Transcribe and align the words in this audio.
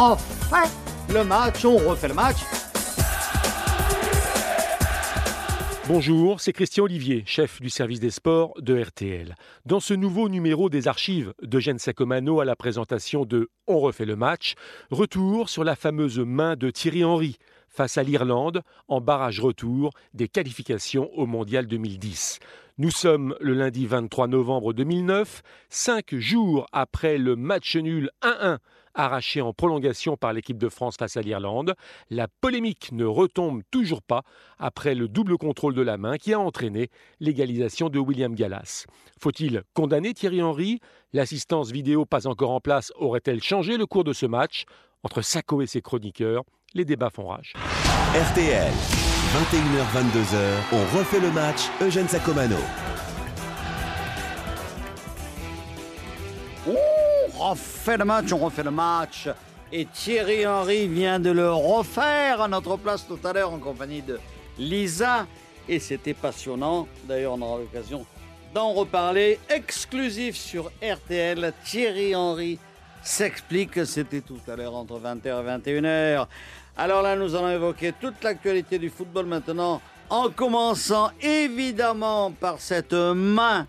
refait 0.00 0.70
le 1.12 1.24
match, 1.24 1.64
on 1.64 1.76
refait 1.76 2.08
le 2.08 2.14
match. 2.14 2.38
Bonjour, 5.88 6.40
c'est 6.40 6.52
Christian 6.52 6.84
Olivier, 6.84 7.24
chef 7.26 7.60
du 7.60 7.68
service 7.68 8.00
des 8.00 8.10
sports 8.10 8.54
de 8.60 8.80
RTL. 8.80 9.34
Dans 9.66 9.80
ce 9.80 9.92
nouveau 9.92 10.28
numéro 10.28 10.70
des 10.70 10.88
archives 10.88 11.34
d'Eugène 11.42 11.78
Sacomano 11.78 12.40
à 12.40 12.44
la 12.44 12.56
présentation 12.56 13.24
de 13.24 13.50
On 13.66 13.80
refait 13.80 14.06
le 14.06 14.16
match, 14.16 14.54
retour 14.90 15.50
sur 15.50 15.64
la 15.64 15.76
fameuse 15.76 16.20
main 16.20 16.56
de 16.56 16.70
Thierry 16.70 17.04
Henry 17.04 17.36
face 17.70 17.96
à 17.96 18.02
l'Irlande 18.02 18.62
en 18.88 19.00
barrage 19.00 19.40
retour 19.40 19.92
des 20.12 20.28
qualifications 20.28 21.10
au 21.14 21.24
Mondial 21.26 21.66
2010. 21.66 22.38
Nous 22.78 22.90
sommes 22.90 23.34
le 23.40 23.54
lundi 23.54 23.86
23 23.86 24.26
novembre 24.26 24.72
2009, 24.72 25.42
cinq 25.68 26.14
jours 26.14 26.66
après 26.72 27.18
le 27.18 27.36
match 27.36 27.76
nul 27.76 28.10
1-1 28.22 28.58
arraché 28.94 29.40
en 29.40 29.52
prolongation 29.52 30.16
par 30.16 30.32
l'équipe 30.32 30.58
de 30.58 30.68
France 30.68 30.96
face 30.98 31.16
à 31.16 31.22
l'Irlande. 31.22 31.74
La 32.10 32.28
polémique 32.28 32.92
ne 32.92 33.04
retombe 33.04 33.62
toujours 33.70 34.02
pas 34.02 34.22
après 34.58 34.94
le 34.94 35.08
double 35.08 35.38
contrôle 35.38 35.74
de 35.74 35.82
la 35.82 35.96
main 35.96 36.16
qui 36.16 36.32
a 36.32 36.40
entraîné 36.40 36.90
l'égalisation 37.20 37.88
de 37.88 37.98
William 37.98 38.34
Gallas. 38.34 38.86
Faut-il 39.20 39.62
condamner 39.74 40.14
Thierry 40.14 40.42
Henry? 40.42 40.80
L'assistance 41.12 41.70
vidéo 41.70 42.04
pas 42.04 42.26
encore 42.26 42.50
en 42.50 42.60
place 42.60 42.92
aurait-elle 42.96 43.42
changé 43.42 43.76
le 43.76 43.86
cours 43.86 44.04
de 44.04 44.12
ce 44.12 44.26
match? 44.26 44.64
Entre 45.02 45.22
Sacco 45.22 45.62
et 45.62 45.66
ses 45.66 45.80
chroniqueurs, 45.80 46.44
les 46.74 46.84
débats 46.84 47.10
font 47.10 47.26
rage. 47.26 47.54
RTL, 48.14 48.72
21h-22h, 48.72 50.36
on 50.72 50.98
refait 50.98 51.20
le 51.20 51.30
match 51.30 51.68
Eugène 51.80 52.08
Sacomano. 52.08 52.56
On 56.66 57.50
refait 57.50 57.96
le 57.96 58.04
match, 58.04 58.32
on 58.32 58.38
refait 58.38 58.62
le 58.62 58.70
match. 58.70 59.28
Et 59.72 59.86
Thierry 59.86 60.46
Henry 60.46 60.88
vient 60.88 61.20
de 61.20 61.30
le 61.30 61.52
refaire 61.52 62.40
à 62.40 62.48
notre 62.48 62.76
place 62.76 63.06
tout 63.06 63.18
à 63.24 63.32
l'heure 63.32 63.52
en 63.52 63.58
compagnie 63.58 64.02
de 64.02 64.20
Lisa. 64.58 65.26
Et 65.68 65.78
c'était 65.78 66.14
passionnant. 66.14 66.88
D'ailleurs, 67.04 67.34
on 67.34 67.42
aura 67.42 67.58
l'occasion 67.58 68.04
d'en 68.52 68.72
reparler. 68.72 69.38
Exclusif 69.48 70.36
sur 70.36 70.70
RTL, 70.82 71.52
Thierry 71.64 72.14
Henry 72.14 72.58
s'explique. 73.02 73.86
C'était 73.86 74.20
tout 74.20 74.40
à 74.48 74.56
l'heure 74.56 74.74
entre 74.74 75.00
20h 75.00 75.26
et 75.26 75.70
21h. 75.72 76.26
Alors 76.82 77.02
là, 77.02 77.14
nous 77.14 77.34
allons 77.34 77.50
évoquer 77.50 77.92
toute 77.92 78.24
l'actualité 78.24 78.78
du 78.78 78.88
football 78.88 79.26
maintenant, 79.26 79.82
en 80.08 80.30
commençant 80.30 81.10
évidemment 81.20 82.30
par 82.30 82.58
cette 82.58 82.94
main 82.94 83.66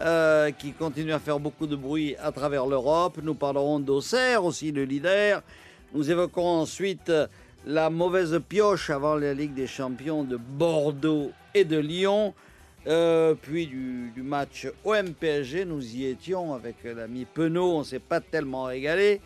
euh, 0.00 0.50
qui 0.50 0.72
continue 0.72 1.12
à 1.12 1.18
faire 1.18 1.38
beaucoup 1.38 1.66
de 1.66 1.76
bruit 1.76 2.16
à 2.22 2.32
travers 2.32 2.64
l'Europe. 2.64 3.18
Nous 3.22 3.34
parlerons 3.34 3.80
d'Auxerre, 3.80 4.46
aussi 4.46 4.72
le 4.72 4.84
leader. 4.84 5.42
Nous 5.92 6.10
évoquerons 6.10 6.62
ensuite 6.62 7.12
la 7.66 7.90
mauvaise 7.90 8.40
pioche 8.48 8.88
avant 8.88 9.16
la 9.16 9.34
Ligue 9.34 9.52
des 9.52 9.66
Champions 9.66 10.24
de 10.24 10.38
Bordeaux 10.38 11.32
et 11.52 11.66
de 11.66 11.76
Lyon. 11.76 12.32
Euh, 12.86 13.34
puis 13.34 13.66
du, 13.66 14.10
du 14.14 14.22
match 14.22 14.68
OM-PSG, 14.86 15.66
nous 15.66 15.84
y 15.96 16.06
étions 16.06 16.54
avec 16.54 16.76
l'ami 16.82 17.26
Penaud, 17.26 17.74
on 17.74 17.78
ne 17.80 17.84
s'est 17.84 17.98
pas 17.98 18.20
tellement 18.20 18.64
régalé. 18.64 19.20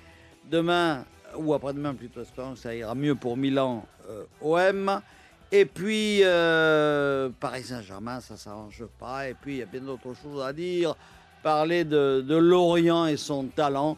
Demain, 0.50 1.05
ou 1.37 1.55
après-demain 1.55 1.95
plutôt, 1.95 2.23
espérons 2.23 2.55
que 2.55 2.59
ça 2.59 2.75
ira 2.75 2.95
mieux 2.95 3.15
pour 3.15 3.37
Milan 3.37 3.84
euh, 4.09 4.25
OM. 4.41 5.01
Et 5.51 5.65
puis, 5.65 6.21
euh, 6.23 7.31
Paris 7.41 7.65
Saint-Germain, 7.65 8.21
ça 8.21 8.34
ne 8.34 8.39
s'arrange 8.39 8.84
pas. 8.98 9.29
Et 9.29 9.34
puis, 9.34 9.55
il 9.55 9.59
y 9.59 9.62
a 9.62 9.67
bien 9.67 9.81
d'autres 9.81 10.15
choses 10.15 10.43
à 10.43 10.53
dire. 10.53 10.95
Parler 11.43 11.84
de, 11.84 12.21
de 12.27 12.37
Lorient 12.37 13.06
et 13.06 13.17
son 13.17 13.45
talent. 13.47 13.97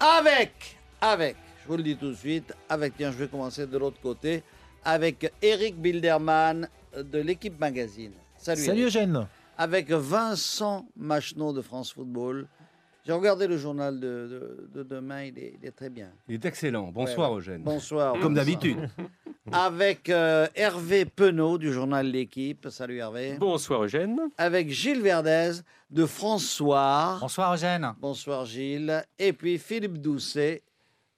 Avec, 0.00 0.78
avec, 1.00 1.36
je 1.62 1.68
vous 1.68 1.76
le 1.76 1.82
dis 1.82 1.96
tout 1.96 2.08
de 2.08 2.14
suite, 2.14 2.54
avec, 2.68 2.96
tiens, 2.96 3.12
je 3.12 3.18
vais 3.18 3.28
commencer 3.28 3.66
de 3.66 3.78
l'autre 3.78 4.00
côté, 4.00 4.42
avec 4.84 5.32
Eric 5.42 5.76
Bilderman 5.76 6.68
de 6.96 7.18
l'équipe 7.18 7.60
Magazine. 7.60 8.12
Salut. 8.36 8.62
Salut. 8.62 8.84
Eugène. 8.86 9.26
Avec 9.58 9.90
Vincent 9.90 10.86
Macheneau 10.96 11.52
de 11.52 11.60
France 11.60 11.92
Football. 11.92 12.48
J'ai 13.06 13.12
regardé 13.12 13.46
le 13.46 13.56
journal 13.56 13.98
de, 13.98 14.08
de- 14.08 14.68
de 14.74 14.82
demain, 14.82 15.22
il 15.24 15.38
est, 15.38 15.54
il 15.60 15.66
est 15.66 15.72
très 15.72 15.88
bien. 15.90 16.08
Il 16.28 16.34
est 16.34 16.44
excellent. 16.44 16.90
Bonsoir, 16.92 17.32
Ouais. 17.32 17.38
Eugène. 17.38 17.62
Bonsoir. 17.62 18.14
Comme 18.20 18.34
d'habitude. 18.34 18.88
Avec 19.52 20.08
euh, 20.10 20.46
Hervé 20.54 21.04
Penaud 21.06 21.58
du 21.58 21.72
journal 21.72 22.06
L'équipe. 22.06 22.68
Salut 22.70 22.98
Hervé. 22.98 23.36
Bonsoir 23.38 23.84
Eugène. 23.84 24.18
Avec 24.38 24.70
Gilles 24.70 25.00
Verdez 25.02 25.52
de 25.90 26.06
François. 26.06 27.16
Bonsoir 27.20 27.54
Eugène. 27.54 27.92
Bonsoir 28.00 28.44
Gilles. 28.44 29.02
Et 29.18 29.32
puis 29.32 29.58
Philippe 29.58 29.98
Doucet 29.98 30.62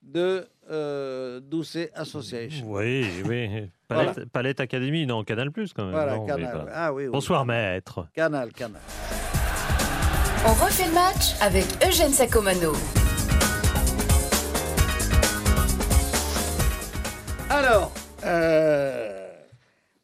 de 0.03 0.47
euh, 0.71 1.41
Doucet 1.41 1.91
Association. 1.95 2.65
Oui, 2.71 3.07
oui. 3.29 3.69
Palette, 3.89 4.25
Palette 4.31 4.61
Academy, 4.61 5.05
non, 5.05 5.25
Canal 5.25 5.51
Plus 5.51 5.73
quand 5.75 5.85
même. 5.85 5.93
Voilà, 5.93 6.17
non, 6.17 6.27
Canal. 6.27 6.71
Ah 6.73 6.93
oui, 6.95 7.05
oui. 7.05 7.11
Bonsoir 7.11 7.45
maître. 7.45 8.07
Canal, 8.15 8.53
Canal. 8.53 8.81
On 10.45 10.55
refait 10.55 10.89
le 10.89 10.93
match 10.93 11.41
avec 11.41 11.65
Eugène 11.87 12.11
Sacomano. 12.11 12.73
Alors, 17.49 17.93
euh, 18.25 19.33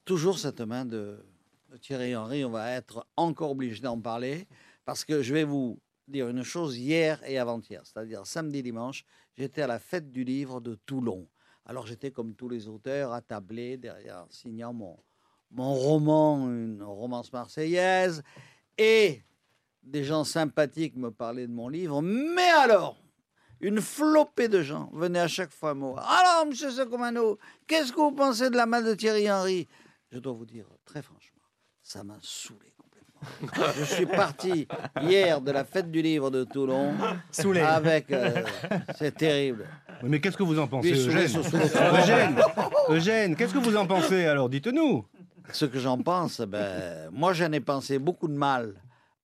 toujours 0.05 0.39
cette 0.39 0.61
main 0.61 0.85
de, 0.85 1.27
Thierry 1.81 2.15
Henry, 2.15 2.45
on 2.45 2.51
va 2.51 2.71
être 2.71 3.05
encore 3.17 3.51
obligé 3.51 3.81
d'en 3.81 4.01
parler 4.01 4.47
parce 4.85 5.05
que 5.05 5.23
je 5.23 5.35
vais 5.35 5.43
vous 5.43 5.81
dire 6.07 6.29
une 6.29 6.45
chose 6.45 6.79
hier 6.79 7.21
et 7.27 7.37
avant-hier, 7.37 7.83
c'est-à-dire 7.85 8.25
samedi, 8.25 8.63
dimanche, 8.63 9.05
j'étais 9.37 9.63
à 9.63 9.67
la 9.67 9.81
fête 9.81 10.13
du 10.13 10.23
livre 10.23 10.61
de 10.61 10.77
Toulon. 10.77 11.27
Alors 11.67 11.85
j'étais 11.85 12.13
comme 12.13 12.37
tous 12.37 12.49
les 12.49 12.69
auteurs 12.69 13.13
attablé 13.13 13.77
derrière, 13.77 14.25
signant 14.31 14.73
mon, 14.73 14.97
mon 15.51 15.75
roman, 15.75 16.49
une 16.49 16.85
romance 16.85 17.33
marseillaise, 17.33 18.23
et 18.79 19.25
des 19.83 20.05
gens 20.05 20.25
sympathiques 20.25 20.97
me 20.97 21.11
parlaient 21.11 21.47
de 21.47 21.53
mon 21.53 21.69
livre, 21.69 22.03
mais 22.03 22.49
alors, 22.63 22.97
une 23.61 23.81
flopée 23.81 24.49
de 24.49 24.63
gens 24.63 24.91
venaient 24.93 25.21
à 25.21 25.29
chaque 25.29 25.51
fois 25.53 25.75
me 25.75 25.81
voir. 25.87 26.09
Alors, 26.11 26.47
monsieur 26.47 26.71
Sacomano, 26.71 27.39
qu'est-ce 27.67 27.93
que 27.93 27.97
vous 28.01 28.13
pensez 28.13 28.51
de 28.51 28.57
la 28.57 28.67
main 28.67 28.83
de 28.83 28.95
Thierry 28.95 29.31
Henry? 29.31 29.67
Je 30.13 30.19
dois 30.19 30.33
vous 30.33 30.47
dire, 30.47 30.67
très 30.85 31.03
franchement, 31.03 31.43
ça 31.83 32.05
m'a 32.05 32.19
saoulé 32.23 32.73
complètement. 32.77 33.73
Je 33.79 33.85
suis 33.85 34.07
parti 34.07 34.69
hier 35.03 35.41
de 35.41 35.51
la 35.51 35.65
fête 35.65 35.91
du 35.91 36.03
livre 36.03 36.31
de 36.31 36.45
Toulon 36.45 36.93
Saoulé. 37.31 37.61
avec. 37.61 38.11
euh, 38.13 38.43
c'est 38.97 39.15
terrible. 39.17 39.67
Oui, 40.03 40.09
Mais 40.11 40.21
qu'est-ce 40.21 40.37
que 40.37 40.45
vous 40.45 40.59
en 40.59 40.69
pensez, 40.69 40.93
Puis 40.93 41.01
Eugène 41.09 41.27
sur- 41.29 41.45
sur 41.45 41.59
le 41.59 41.67
front. 41.67 41.99
Eugène, 41.99 42.37
Eugène, 42.91 43.37
qu'est-ce 43.37 43.53
que 43.55 43.59
vous 43.59 43.77
en 43.77 43.87
pensez 43.87 44.27
alors 44.27 44.49
Dites-nous. 44.49 45.05
Ce 45.53 45.65
que 45.65 45.79
j'en 45.79 45.99
pense, 45.99 46.41
ben, 46.43 47.09
moi 47.11 47.33
j'en 47.33 47.51
ai 47.53 47.61
pensé 47.61 47.99
beaucoup 47.99 48.29
de 48.29 48.35
mal 48.35 48.75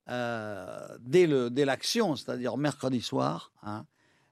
euh, 0.09 0.87
dès 1.01 1.27
le- 1.27 1.51
dès 1.51 1.65
l'action, 1.65 2.17
c'est-à-dire 2.17 2.57
mercredi 2.57 3.01
soir, 3.01 3.53
hein, 3.63 3.87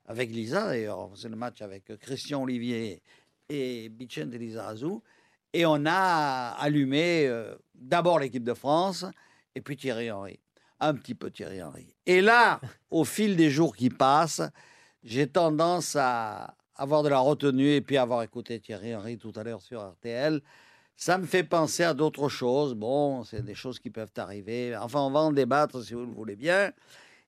avec 0.06 0.31
Lisa 0.31 0.66
d'ailleurs, 0.66 0.99
on 0.99 1.09
faisait 1.10 1.28
le 1.28 1.37
match 1.37 1.62
avec 1.62 1.97
Christian 1.99 2.43
Olivier 2.43 3.03
et 3.49 3.88
Vicente 3.99 4.33
Lizarazu, 4.33 4.99
et 5.53 5.65
on 5.66 5.84
a 5.87 6.50
allumé 6.59 7.27
euh, 7.27 7.55
d'abord 7.75 8.19
l'équipe 8.19 8.44
de 8.44 8.55
France 8.55 9.05
et 9.55 9.60
puis 9.60 9.77
Thierry 9.77 10.10
Henry, 10.10 10.41
un 10.81 10.94
petit 10.94 11.15
peu 11.15 11.31
Thierry 11.31 11.62
Henry. 11.62 11.94
Et 12.06 12.21
là, 12.21 12.60
au 12.91 13.04
fil 13.04 13.37
des 13.37 13.50
jours 13.50 13.75
qui 13.77 13.91
passent, 13.91 14.43
j'ai 15.03 15.27
tendance 15.27 15.97
à 15.97 16.56
avoir 16.77 17.03
de 17.03 17.09
la 17.09 17.19
retenue 17.19 17.71
et 17.72 17.81
puis 17.81 17.97
avoir 17.97 18.22
écouté 18.22 18.60
Thierry 18.60 18.94
Henry 18.94 19.19
tout 19.19 19.33
à 19.37 19.43
l'heure 19.43 19.60
sur 19.62 19.83
RTL. 19.83 20.41
Ça 20.97 21.19
me 21.19 21.26
fait 21.26 21.44
penser 21.44 21.82
à 21.82 21.94
d'autres 21.94 22.28
choses. 22.28 22.75
Bon, 22.75 23.25
c'est 23.25 23.44
des 23.44 23.54
choses 23.54 23.78
qui 23.78 23.91
peuvent 23.91 24.12
arriver. 24.16 24.76
Enfin, 24.76 25.00
on 25.00 25.10
va 25.10 25.20
en 25.20 25.32
débattre 25.32 25.82
si 25.82 25.94
vous 25.94 26.06
le 26.06 26.12
voulez 26.12 26.36
bien. 26.36 26.72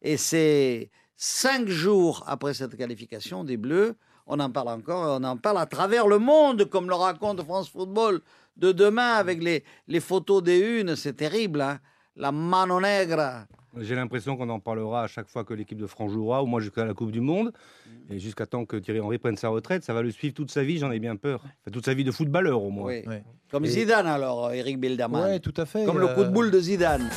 Et 0.02 0.16
c'est 0.16 0.90
cinq 1.16 1.68
jours 1.68 2.22
après 2.26 2.54
cette 2.54 2.76
qualification 2.76 3.44
des 3.44 3.56
Bleus. 3.56 3.96
On 4.26 4.40
en 4.40 4.50
parle 4.50 4.68
encore, 4.68 5.04
et 5.04 5.20
on 5.20 5.24
en 5.24 5.36
parle 5.36 5.58
à 5.58 5.66
travers 5.66 6.06
le 6.06 6.18
monde, 6.18 6.64
comme 6.66 6.88
le 6.88 6.94
raconte 6.94 7.42
France 7.42 7.68
Football 7.68 8.22
de 8.56 8.72
demain 8.72 9.14
avec 9.14 9.42
les, 9.42 9.64
les 9.88 10.00
photos 10.00 10.42
des 10.42 10.58
unes. 10.58 10.96
C'est 10.96 11.14
terrible, 11.14 11.60
hein 11.60 11.80
La 12.16 12.30
mano 12.30 12.80
negra. 12.80 13.46
J'ai 13.76 13.96
l'impression 13.96 14.36
qu'on 14.36 14.48
en 14.50 14.60
parlera 14.60 15.02
à 15.02 15.06
chaque 15.08 15.26
fois 15.28 15.42
que 15.42 15.52
l'équipe 15.52 15.78
de 15.78 15.88
France 15.88 16.12
jouera, 16.12 16.42
au 16.42 16.46
moins 16.46 16.60
jusqu'à 16.60 16.84
la 16.84 16.94
Coupe 16.94 17.10
du 17.10 17.20
Monde. 17.20 17.52
Et 18.08 18.20
jusqu'à 18.20 18.46
temps 18.46 18.64
que 18.64 18.76
Thierry 18.76 19.00
Henry 19.00 19.18
prenne 19.18 19.36
sa 19.36 19.48
retraite, 19.48 19.82
ça 19.82 19.92
va 19.94 20.02
le 20.02 20.12
suivre 20.12 20.32
toute 20.32 20.50
sa 20.52 20.62
vie, 20.62 20.78
j'en 20.78 20.92
ai 20.92 21.00
bien 21.00 21.16
peur. 21.16 21.40
Enfin, 21.42 21.70
toute 21.72 21.84
sa 21.84 21.92
vie 21.94 22.04
de 22.04 22.12
footballeur, 22.12 22.62
au 22.62 22.70
moins. 22.70 22.86
Oui. 22.86 23.02
Comme 23.50 23.64
Et- 23.64 23.68
Zidane, 23.68 24.06
alors, 24.06 24.52
Eric 24.52 24.78
Bilderman. 24.78 25.24
Ouais, 25.24 25.40
tout 25.40 25.54
à 25.56 25.66
fait. 25.66 25.84
Comme 25.84 25.98
le 25.98 26.08
coup 26.08 26.22
de 26.22 26.28
euh, 26.28 26.30
boule 26.30 26.52
de 26.52 26.60
Zidane. 26.60 27.10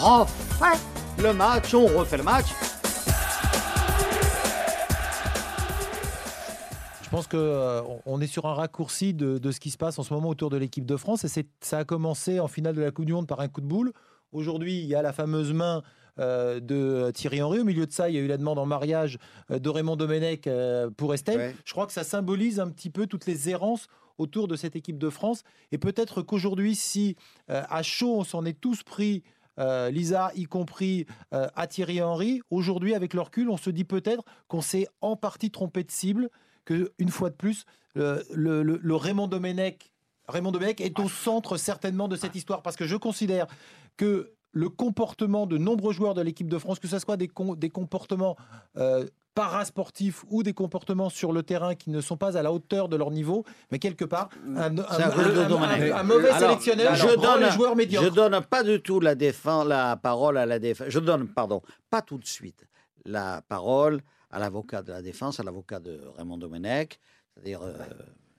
Refait 0.00 0.80
le 1.22 1.32
match, 1.32 1.72
on 1.74 1.86
refait 1.86 2.16
le 2.16 2.24
match. 2.24 2.46
Pense 7.14 7.26
que 7.28 7.36
euh, 7.36 7.82
on 8.06 8.20
est 8.20 8.26
sur 8.26 8.46
un 8.46 8.54
raccourci 8.54 9.14
de, 9.14 9.38
de 9.38 9.50
ce 9.52 9.60
qui 9.60 9.70
se 9.70 9.76
passe 9.76 9.98
en 9.98 10.02
ce 10.02 10.12
moment 10.12 10.30
autour 10.30 10.50
de 10.50 10.56
l'équipe 10.56 10.84
de 10.84 10.96
France. 10.96 11.24
Et 11.24 11.46
ça 11.60 11.78
a 11.78 11.84
commencé 11.84 12.40
en 12.40 12.48
finale 12.48 12.74
de 12.74 12.80
la 12.80 12.90
Coupe 12.90 13.04
du 13.04 13.12
Monde 13.12 13.28
par 13.28 13.40
un 13.40 13.48
coup 13.48 13.60
de 13.60 13.66
boule. 13.66 13.92
Aujourd'hui, 14.32 14.78
il 14.80 14.86
y 14.86 14.94
a 14.94 15.02
la 15.02 15.12
fameuse 15.12 15.52
main 15.52 15.82
euh, 16.18 16.58
de 16.58 17.12
Thierry 17.12 17.40
Henry. 17.40 17.60
Au 17.60 17.64
milieu 17.64 17.86
de 17.86 17.92
ça, 17.92 18.08
il 18.08 18.16
y 18.16 18.18
a 18.18 18.20
eu 18.20 18.26
la 18.26 18.36
demande 18.36 18.58
en 18.58 18.66
mariage 18.66 19.18
euh, 19.50 19.60
de 19.60 19.68
Raymond 19.68 19.96
Domenech 19.96 20.46
euh, 20.46 20.90
pour 20.90 21.14
Estelle. 21.14 21.38
Ouais. 21.38 21.56
Je 21.64 21.72
crois 21.72 21.86
que 21.86 21.92
ça 21.92 22.04
symbolise 22.04 22.58
un 22.58 22.68
petit 22.68 22.90
peu 22.90 23.06
toutes 23.06 23.26
les 23.26 23.48
errances 23.48 23.86
autour 24.18 24.48
de 24.48 24.56
cette 24.56 24.74
équipe 24.74 24.98
de 24.98 25.10
France. 25.10 25.42
Et 25.70 25.78
peut-être 25.78 26.22
qu'aujourd'hui, 26.22 26.74
si 26.74 27.16
à 27.48 27.82
chaud, 27.82 28.14
on 28.18 28.24
s'en 28.24 28.44
est 28.44 28.60
tous 28.60 28.84
pris, 28.84 29.24
euh, 29.58 29.90
Lisa 29.90 30.32
y 30.34 30.44
compris, 30.44 31.06
euh, 31.32 31.48
à 31.54 31.66
Thierry 31.66 32.02
Henry, 32.02 32.40
aujourd'hui, 32.50 32.94
avec 32.94 33.14
le 33.14 33.20
recul, 33.20 33.50
on 33.50 33.56
se 33.56 33.70
dit 33.70 33.84
peut-être 33.84 34.24
qu'on 34.48 34.60
s'est 34.60 34.86
en 35.00 35.16
partie 35.16 35.50
trompé 35.50 35.84
de 35.84 35.90
cible, 35.90 36.28
que 36.64 36.92
une 36.98 37.10
fois 37.10 37.30
de 37.30 37.34
plus, 37.36 37.64
le, 37.94 38.22
le- 38.62 38.94
Raymond 38.96 39.28
Domenech, 39.28 39.92
Raymond 40.28 40.52
Domenech 40.52 40.80
est 40.80 40.98
au 41.00 41.08
centre 41.08 41.56
certainement 41.56 42.08
de 42.08 42.16
cette 42.16 42.34
histoire, 42.34 42.62
parce 42.62 42.76
que 42.76 42.86
je 42.86 42.96
considère 42.96 43.46
que 43.96 44.32
le 44.52 44.68
comportement 44.68 45.46
de 45.46 45.58
nombreux 45.58 45.92
joueurs 45.92 46.14
de 46.14 46.22
l'équipe 46.22 46.48
de 46.48 46.58
France, 46.58 46.78
que 46.78 46.88
ce 46.88 46.98
soit 46.98 47.16
des, 47.16 47.28
com- 47.28 47.56
des 47.56 47.70
comportements 47.70 48.36
euh, 48.76 49.04
parasportifs 49.34 50.24
ou 50.30 50.42
des 50.44 50.52
comportements 50.52 51.10
sur 51.10 51.32
le 51.32 51.42
terrain 51.42 51.74
qui 51.74 51.90
ne 51.90 52.00
sont 52.00 52.16
pas 52.16 52.36
à 52.38 52.42
la 52.42 52.52
hauteur 52.52 52.88
de 52.88 52.96
leur 52.96 53.10
niveau, 53.10 53.44
mais 53.72 53.78
quelque 53.80 54.04
part, 54.04 54.28
un, 54.56 54.78
un- 54.78 56.02
mauvais 56.04 56.28
Alors, 56.30 56.38
sélectionneur 56.38 56.94
je 56.94 57.06
prend 57.14 57.22
donne, 57.34 57.42
les 57.44 57.50
joueurs 57.50 57.76
médiocres. 57.76 58.06
je 58.06 58.10
donne 58.12 58.40
pas 58.42 58.62
du 58.62 58.80
tout 58.80 59.00
la, 59.00 59.14
défense, 59.14 59.66
la 59.66 59.96
parole 59.96 60.38
à 60.38 60.46
la 60.46 60.58
défense. 60.58 60.86
Je 60.88 60.98
donne, 61.00 61.26
pardon, 61.28 61.60
pas 61.90 62.00
tout 62.02 62.18
de 62.18 62.26
suite, 62.26 62.64
la 63.04 63.42
parole 63.48 64.00
à 64.34 64.38
l'avocat 64.40 64.82
de 64.82 64.90
la 64.92 65.00
défense, 65.00 65.38
à 65.38 65.44
l'avocat 65.44 65.78
de 65.78 66.00
Raymond 66.16 66.38
Domenech, 66.38 66.98
c'est-à-dire 67.32 67.62
euh, 67.62 67.72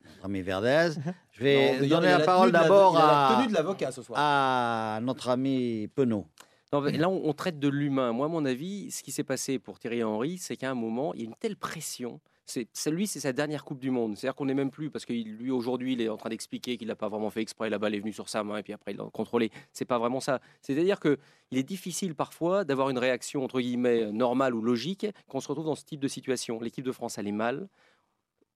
notre 0.04 0.26
ami 0.26 0.42
Verdez. 0.42 0.90
Je 1.32 1.44
vais 1.44 1.80
Non, 1.80 1.88
donner 1.88 2.08
la 2.10 2.20
parole 2.20 2.52
d'abord 2.52 2.98
à, 2.98 3.36
tenue 3.38 3.48
de 3.48 3.54
l'avocat 3.54 3.92
ce 3.92 4.02
soir. 4.02 4.20
à 4.22 5.00
notre 5.02 5.30
ami 5.30 5.88
Penaud. 5.96 6.26
Non, 6.74 6.82
là, 6.82 7.10
on, 7.10 7.30
on 7.30 7.34
traite 7.34 7.60
de 7.60 7.70
l'humain. 7.70 8.12
Moi, 8.12 8.26
à 8.26 8.30
mon 8.30 8.44
avis, 8.46 8.92
ce 8.92 9.02
qui 9.04 9.12
s'est 9.14 9.24
passé 9.24 9.58
pour 9.60 9.80
Thierry 9.80 10.04
Henry, 10.04 10.38
c'est 10.38 10.58
qu'à 10.58 10.70
un 10.72 10.76
moment, 10.76 11.14
il 11.14 11.22
y 11.22 11.24
a 11.24 11.28
une 11.28 11.36
telle 11.36 11.56
pression. 11.56 12.20
C'est, 12.46 12.92
lui, 12.92 13.08
c'est 13.08 13.20
sa 13.20 13.34
dernière 13.34 13.64
Coupe 13.66 13.80
du 13.80 13.90
Monde. 13.90 14.18
C'est-à-dire 14.18 14.36
qu'on 14.36 14.46
n'est 14.46 14.54
même 14.54 14.72
plus, 14.72 14.90
parce 14.90 15.06
que 15.06 15.14
lui, 15.14 15.52
aujourd'hui, 15.52 15.94
il 15.94 16.02
est 16.02 16.10
en 16.10 16.18
train 16.18 16.30
d'expliquer 16.30 16.78
qu'il 16.78 16.88
n'a 16.88 16.96
pas 16.96 17.10
vraiment 17.10 17.30
fait 17.30 17.42
exprès. 17.42 17.70
La 17.70 17.80
balle 17.80 17.96
est 17.96 18.00
venue 18.00 18.14
sur 18.14 18.30
sa 18.30 18.44
main 18.44 18.58
et 18.58 18.64
puis 18.64 18.74
après, 18.74 18.92
il 18.92 18.98
l'a 18.98 19.06
contrôlé. 19.12 19.52
C'est 19.74 19.86
pas 19.86 19.98
vraiment 19.98 20.20
ça. 20.20 20.40
C'est-à-dire 20.62 21.00
que 21.00 21.18
il 21.52 21.58
est 21.58 21.64
difficile 21.64 22.16
parfois 22.16 22.64
d'avoir 22.64 22.90
une 22.90 22.98
réaction, 22.98 23.44
entre 23.44 23.60
guillemets, 23.60 24.12
normale 24.12 24.54
ou 24.56 24.62
logique 24.62 25.08
quand 25.28 25.38
on 25.38 25.42
se 25.42 25.48
retrouve 25.48 25.66
dans 25.66 25.76
ce 25.76 25.86
type 25.86 26.00
de 26.00 26.08
situation. 26.08 26.60
L'équipe 26.60 26.86
de 26.86 26.92
France 26.92 27.18
allait 27.18 27.32
mal. 27.32 27.68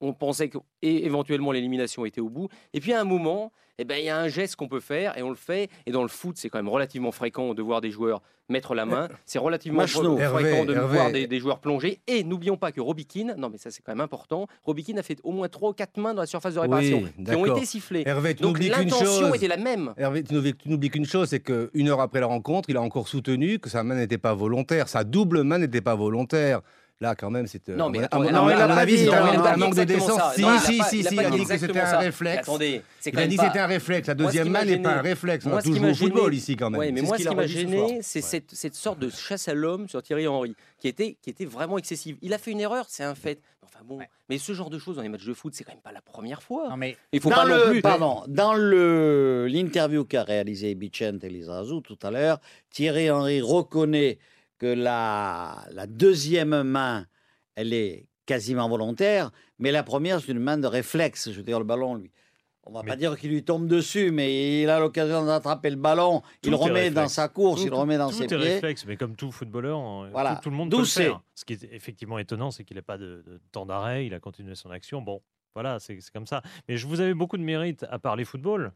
On 0.01 0.13
pensait 0.13 0.49
que 0.49 0.57
et 0.81 1.05
éventuellement 1.05 1.51
l'élimination 1.51 2.05
était 2.05 2.21
au 2.21 2.29
bout. 2.29 2.49
Et 2.73 2.79
puis 2.79 2.93
à 2.93 3.01
un 3.01 3.05
moment, 3.05 3.51
eh 3.77 3.85
ben, 3.85 3.97
il 3.97 4.05
y 4.05 4.09
a 4.09 4.17
un 4.19 4.27
geste 4.27 4.55
qu'on 4.57 4.67
peut 4.67 4.79
faire 4.81 5.17
et 5.17 5.23
on 5.23 5.29
le 5.29 5.35
fait. 5.35 5.69
Et 5.85 5.91
dans 5.91 6.01
le 6.01 6.09
foot, 6.09 6.35
c'est 6.37 6.49
quand 6.49 6.57
même 6.59 6.69
relativement 6.69 7.11
fréquent 7.11 7.53
de 7.53 7.61
voir 7.61 7.81
des 7.81 7.91
joueurs 7.91 8.21
mettre 8.49 8.73
la 8.75 8.85
main. 8.85 9.07
C'est 9.25 9.39
relativement 9.39 9.81
Machno. 9.81 10.17
fréquent 10.17 10.21
Hervé, 10.21 10.65
de 10.65 10.73
Hervé. 10.73 10.97
voir 10.97 11.11
des, 11.11 11.27
des 11.27 11.39
joueurs 11.39 11.59
plonger. 11.59 11.99
Et 12.07 12.23
n'oublions 12.23 12.57
pas 12.57 12.71
que 12.71 12.81
Robbie 12.81 13.05
Keane, 13.05 13.35
non 13.37 13.49
mais 13.49 13.57
ça 13.57 13.69
c'est 13.71 13.81
quand 13.83 13.91
même 13.91 14.01
important, 14.01 14.47
Robbie 14.63 14.83
Keane 14.83 14.97
a 14.99 15.03
fait 15.03 15.19
au 15.23 15.31
moins 15.31 15.47
3 15.47 15.69
ou 15.69 15.73
4 15.73 15.97
mains 15.99 16.13
dans 16.13 16.21
la 16.21 16.25
surface 16.27 16.55
de 16.55 16.59
réparation 16.59 17.03
Oui, 17.03 17.23
qui 17.23 17.35
ont 17.35 17.45
été 17.45 17.65
sifflées. 17.65 18.03
Hervé, 18.05 18.33
tu 18.35 18.41
Donc 18.41 18.53
n'oublies 18.53 18.71
qu'une 18.71 18.89
l'intention 18.89 19.33
était 19.35 19.47
la 19.47 19.57
même. 19.57 19.93
Hervé, 19.97 20.23
tu 20.23 20.33
n'oublies 20.65 20.89
qu'une 20.89 21.05
chose, 21.05 21.29
c'est 21.29 21.39
qu'une 21.41 21.89
heure 21.89 22.01
après 22.01 22.19
la 22.21 22.25
rencontre, 22.25 22.69
il 22.71 22.77
a 22.77 22.81
encore 22.81 23.07
soutenu 23.07 23.59
que 23.59 23.69
sa 23.69 23.83
main 23.83 23.95
n'était 23.95 24.17
pas 24.17 24.33
volontaire. 24.33 24.87
Sa 24.89 25.03
double 25.03 25.43
main 25.43 25.59
n'était 25.59 25.81
pas 25.81 25.95
volontaire. 25.95 26.61
Là, 27.01 27.15
quand 27.15 27.29
même, 27.31 27.47
c'est. 27.47 27.69
euh, 27.69 27.75
Non, 27.77 27.89
mais 27.89 27.99
à 28.11 28.17
mon- 28.17 28.29
non, 28.29 28.47
à 28.47 28.67
mon 28.67 28.75
avis, 28.77 28.97
c'est 28.97 29.13
un, 29.13 29.55
manque 29.55 29.73
de 29.75 29.83
décence. 29.85 30.17
ça. 30.19 30.33
Si, 30.35 30.41
Non, 30.41 30.49
il 30.51 30.57
a 30.57 30.59
si, 30.59 30.77
pas- 30.77 30.83
si, 30.83 30.99
il 30.99 31.07
a 31.07 31.09
si, 31.09 31.15
pas 31.15 31.23
il 31.23 31.25
a 31.25 31.29
dit 31.31 31.45
que 31.45 31.57
c'était 31.57 31.79
un 31.79 31.97
réflexe. 31.97 32.39
Attendez, 32.39 32.81
c'est 32.99 33.13
Il 33.13 33.19
a 33.19 33.27
dit 33.27 33.37
que 33.37 33.43
c'était 33.45 33.59
un 33.59 33.67
réflexe. 33.67 34.07
La 34.09 34.15
deuxième 34.15 34.49
m'a 34.49 34.59
main 34.59 34.65
n'est 34.65 34.77
pas 34.81 34.95
un 34.95 35.01
réflexe. 35.01 35.45
On 35.45 35.49
Moi, 35.49 35.59
a 35.59 35.61
ce 35.61 35.67
qui 35.67 35.71
toujours 35.71 35.87
m'a 35.87 35.93
joué 35.93 36.07
au 36.07 36.09
football 36.09 36.31
gêné- 36.31 36.37
ici, 36.37 36.55
quand 36.57 36.69
même. 36.69 36.79
Ouais, 36.79 36.91
mais 36.91 36.99
C'est 36.99 37.05
moi, 37.07 37.17
ce 37.17 37.23
qui 37.29 37.35
m'a 37.35 37.47
gêné, 37.47 37.99
c'est 38.01 38.21
cette, 38.21 38.75
sorte 38.75 38.99
de 38.99 39.09
chasse 39.09 39.47
à 39.47 39.53
l'homme 39.53 39.87
sur 39.87 40.03
Thierry 40.03 40.27
Henry, 40.27 40.55
qui 40.77 40.89
était, 40.89 41.15
vraiment 41.45 41.77
excessive. 41.77 42.17
Il 42.21 42.33
a 42.33 42.37
fait 42.37 42.51
une 42.51 42.59
erreur, 42.59 42.85
c'est 42.89 43.03
un 43.05 43.15
fait. 43.15 43.39
Enfin 43.63 43.79
bon, 43.85 43.99
mais 44.27 44.37
ce 44.37 44.51
genre 44.51 44.69
de 44.69 44.77
choses 44.79 44.97
dans 44.97 45.01
les 45.03 45.07
matchs 45.09 45.25
de 45.25 45.33
foot, 45.33 45.53
c'est 45.55 45.63
quand 45.63 45.71
même 45.71 45.79
pas 45.81 45.93
la 45.93 46.01
première 46.01 46.43
fois. 46.43 46.67
Non, 46.69 46.75
mais 46.75 46.97
Il 47.13 47.21
faut 47.21 47.29
dans 47.29 47.35
pas 47.37 47.45
le, 47.45 47.55
non 47.65 47.71
plus. 47.71 47.81
Pardon, 47.81 48.23
dans 48.27 48.53
le- 48.55 49.47
l'interview 49.47 50.03
qu'a 50.03 50.23
réalisé 50.23 50.75
Bicente 50.75 51.23
Lizarazu 51.23 51.81
tout 51.81 51.97
à 52.03 52.11
l'heure, 52.11 52.39
Thierry 52.71 53.09
Henry 53.09 53.39
reconnaît 53.41 54.17
que 54.59 54.67
la, 54.67 55.65
la 55.71 55.87
deuxième 55.87 56.63
main, 56.63 57.07
elle 57.55 57.73
est 57.73 58.07
quasiment 58.25 58.69
volontaire, 58.69 59.31
mais 59.57 59.71
la 59.71 59.81
première, 59.83 60.19
c'est 60.21 60.31
une 60.31 60.39
main 60.39 60.57
de 60.57 60.67
réflexe. 60.67 61.31
Je 61.31 61.37
veux 61.37 61.43
dire, 61.43 61.57
le 61.59 61.65
ballon, 61.65 61.95
lui. 61.95 62.11
On 62.63 62.71
va 62.71 62.83
Mais- 62.83 62.89
pas 62.89 62.95
dire 62.97 63.17
qu'il 63.17 63.31
lui 63.31 63.43
tombe 63.43 63.67
dessus, 63.67 64.11
mais 64.11 64.61
il 64.61 64.69
a 64.69 64.79
l'occasion 64.79 65.25
d'attraper 65.25 65.71
le 65.71 65.75
ballon, 65.77 66.21
il 66.43 66.51
Tout 66.51 66.55
est 66.55 66.55
remet 66.63 66.89
dans 66.91 67.07
sa 67.07 67.27
course, 67.27 67.61
il 67.61 67.65
Tout- 67.69 67.71
le 67.71 67.77
remet 67.79 67.97
dans 67.97 68.09
tout 68.09 68.17
ses 68.17 68.25
est 68.25 68.27
pieds. 68.27 68.37
réflexe, 68.37 68.85
mais 68.85 68.95
comme 68.97 69.15
tout 69.15 69.31
footballeur, 69.31 70.07
Voilà. 70.11 70.35
tout, 70.35 70.41
tout 70.43 70.49
le 70.51 70.55
monde 70.57 70.69
peut 70.69 70.77
le 70.77 70.83
faire. 70.85 71.21
Ce 71.33 71.45
qui 71.45 71.53
est 71.53 71.63
effectivement 71.71 72.19
étonnant, 72.19 72.51
c'est 72.51 72.63
qu'il 72.65 72.75
n'a 72.75 72.83
pas 72.83 72.99
de, 72.99 73.23
de 73.25 73.39
temps 73.51 73.65
d'arrêt, 73.65 74.05
il 74.05 74.13
a 74.13 74.19
continué 74.19 74.53
son 74.53 74.69
action. 74.69 75.01
Bon, 75.01 75.21
voilà, 75.55 75.79
c'est 75.79 75.99
c'est 75.99 76.11
comme 76.13 76.27
ça. 76.27 76.43
Mais 76.67 76.77
je 76.77 76.85
vous 76.85 76.99
avais 76.99 77.15
beaucoup 77.15 77.37
de 77.37 77.43
mérite 77.43 77.85
à 77.89 77.97
parler 77.97 78.23
football. 78.25 78.71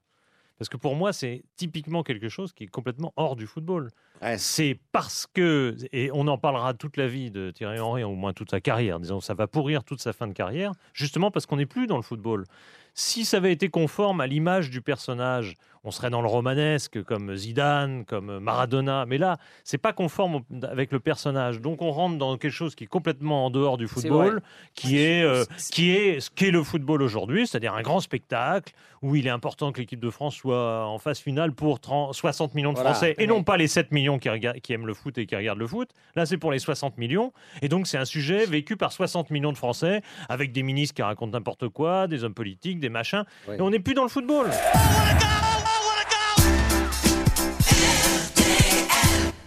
Parce 0.64 0.70
que 0.70 0.78
pour 0.78 0.96
moi, 0.96 1.12
c'est 1.12 1.44
typiquement 1.58 2.04
quelque 2.04 2.30
chose 2.30 2.54
qui 2.54 2.64
est 2.64 2.68
complètement 2.68 3.12
hors 3.18 3.36
du 3.36 3.48
football. 3.48 3.90
Ouais, 4.22 4.38
C'est 4.38 4.80
parce 4.94 5.28
que, 5.28 5.76
et 5.92 6.10
on 6.14 6.26
en 6.30 6.38
parlera 6.38 6.74
toute 6.74 6.96
la 6.96 7.06
vie 7.06 7.32
de 7.32 7.52
Thierry 7.52 7.82
Henry, 7.82 8.06
au 8.06 8.16
moins 8.16 8.32
toute 8.32 8.52
sa 8.52 8.62
carrière, 8.62 9.02
disons, 9.02 9.20
ça 9.20 9.34
va 9.34 9.46
pourrir 9.46 9.84
toute 9.84 10.00
sa 10.00 10.14
fin 10.14 10.26
de 10.26 10.32
carrière, 10.32 10.72
justement 10.94 11.32
parce 11.32 11.46
qu'on 11.46 11.58
n'est 11.58 11.66
plus 11.66 11.86
dans 11.86 11.98
le 11.98 12.02
football. 12.02 12.46
Si 12.94 13.26
ça 13.26 13.38
avait 13.38 13.52
été 13.52 13.68
conforme 13.68 14.22
à 14.22 14.28
l'image 14.28 14.70
du 14.70 14.82
personnage, 14.82 15.56
on 15.84 15.92
serait 15.92 16.10
dans 16.10 16.22
le 16.22 16.28
romanesque, 16.28 17.04
comme 17.04 17.36
Zidane, 17.36 18.06
comme 18.06 18.40
Maradona. 18.40 19.06
Mais 19.08 19.18
là, 19.18 19.38
c'est 19.64 19.78
pas 19.78 19.92
conforme 19.94 20.42
avec 20.64 20.92
le 20.92 21.00
personnage. 21.00 21.60
Donc 21.62 21.82
on 21.82 21.92
rentre 21.92 22.18
dans 22.18 22.38
quelque 22.38 22.52
chose 22.54 22.74
qui 22.76 22.86
est 22.86 22.88
complètement 22.88 23.46
en 23.46 23.50
dehors 23.50 23.78
du 23.78 23.88
football, 23.88 24.42
qui 24.76 25.00
est, 25.00 25.24
euh, 25.24 25.44
C'est- 25.58 25.74
qui 25.74 25.92
est 25.92 26.20
ce 26.22 26.30
qu'est 26.30 26.52
le 26.52 26.64
football 26.64 27.02
aujourd'hui, 27.02 27.46
c'est-à-dire 27.48 27.74
un 27.74 27.82
grand 27.82 28.00
spectacle 28.00 28.74
où 29.02 29.18
il 29.18 29.28
est 29.28 29.32
important 29.32 29.74
que 29.74 29.82
l'équipe 29.82 30.00
de 30.00 30.10
France 30.10 30.36
soit 30.36 30.86
en 30.88 30.98
phase 31.00 31.20
finale 31.20 31.52
pour 31.52 31.82
30 31.82 32.14
60 32.14 32.56
millions 32.56 32.72
de 32.72 32.78
Voilà. 32.78 32.92
Français 32.92 33.16
et 33.18 33.28
non 33.28 33.44
pas 33.44 33.58
les 33.58 33.68
7 33.68 33.92
millions 33.92 34.18
qui, 34.20 34.30
qui 34.62 34.72
aiment 34.74 34.88
le 34.88 34.94
foot 34.94 35.18
et 35.18 35.26
qui 35.26 35.36
regardent 35.36 35.60
le 35.60 35.68
foot. 35.68 35.90
Là, 36.16 36.26
c'est 36.26 36.38
pour 36.38 36.52
les 36.54 36.60
60 36.60 36.98
millions. 36.98 37.34
Et 37.62 37.68
donc, 37.68 37.88
c'est 37.88 37.98
un 37.98 38.06
sujet 38.06 38.46
vécu 38.46 38.78
par 38.78 38.94
60 38.94 39.30
millions 39.32 39.52
de 39.52 39.58
Français 39.58 40.02
avec 40.30 40.54
des 40.54 40.64
ministres 40.64 40.96
qui 40.96 41.02
racontent 41.02 41.32
n'importe 41.38 41.68
quoi, 41.68 42.08
des 42.08 42.24
hommes 42.24 42.34
politiques, 42.34 42.80
des 42.80 42.88
machins. 42.90 43.26
Oui. 43.50 43.56
Et 43.58 43.62
on 43.62 43.70
n'est 43.72 43.80
plus 43.80 43.94
dans 43.94 44.04
le 44.04 44.10
football. 44.10 44.48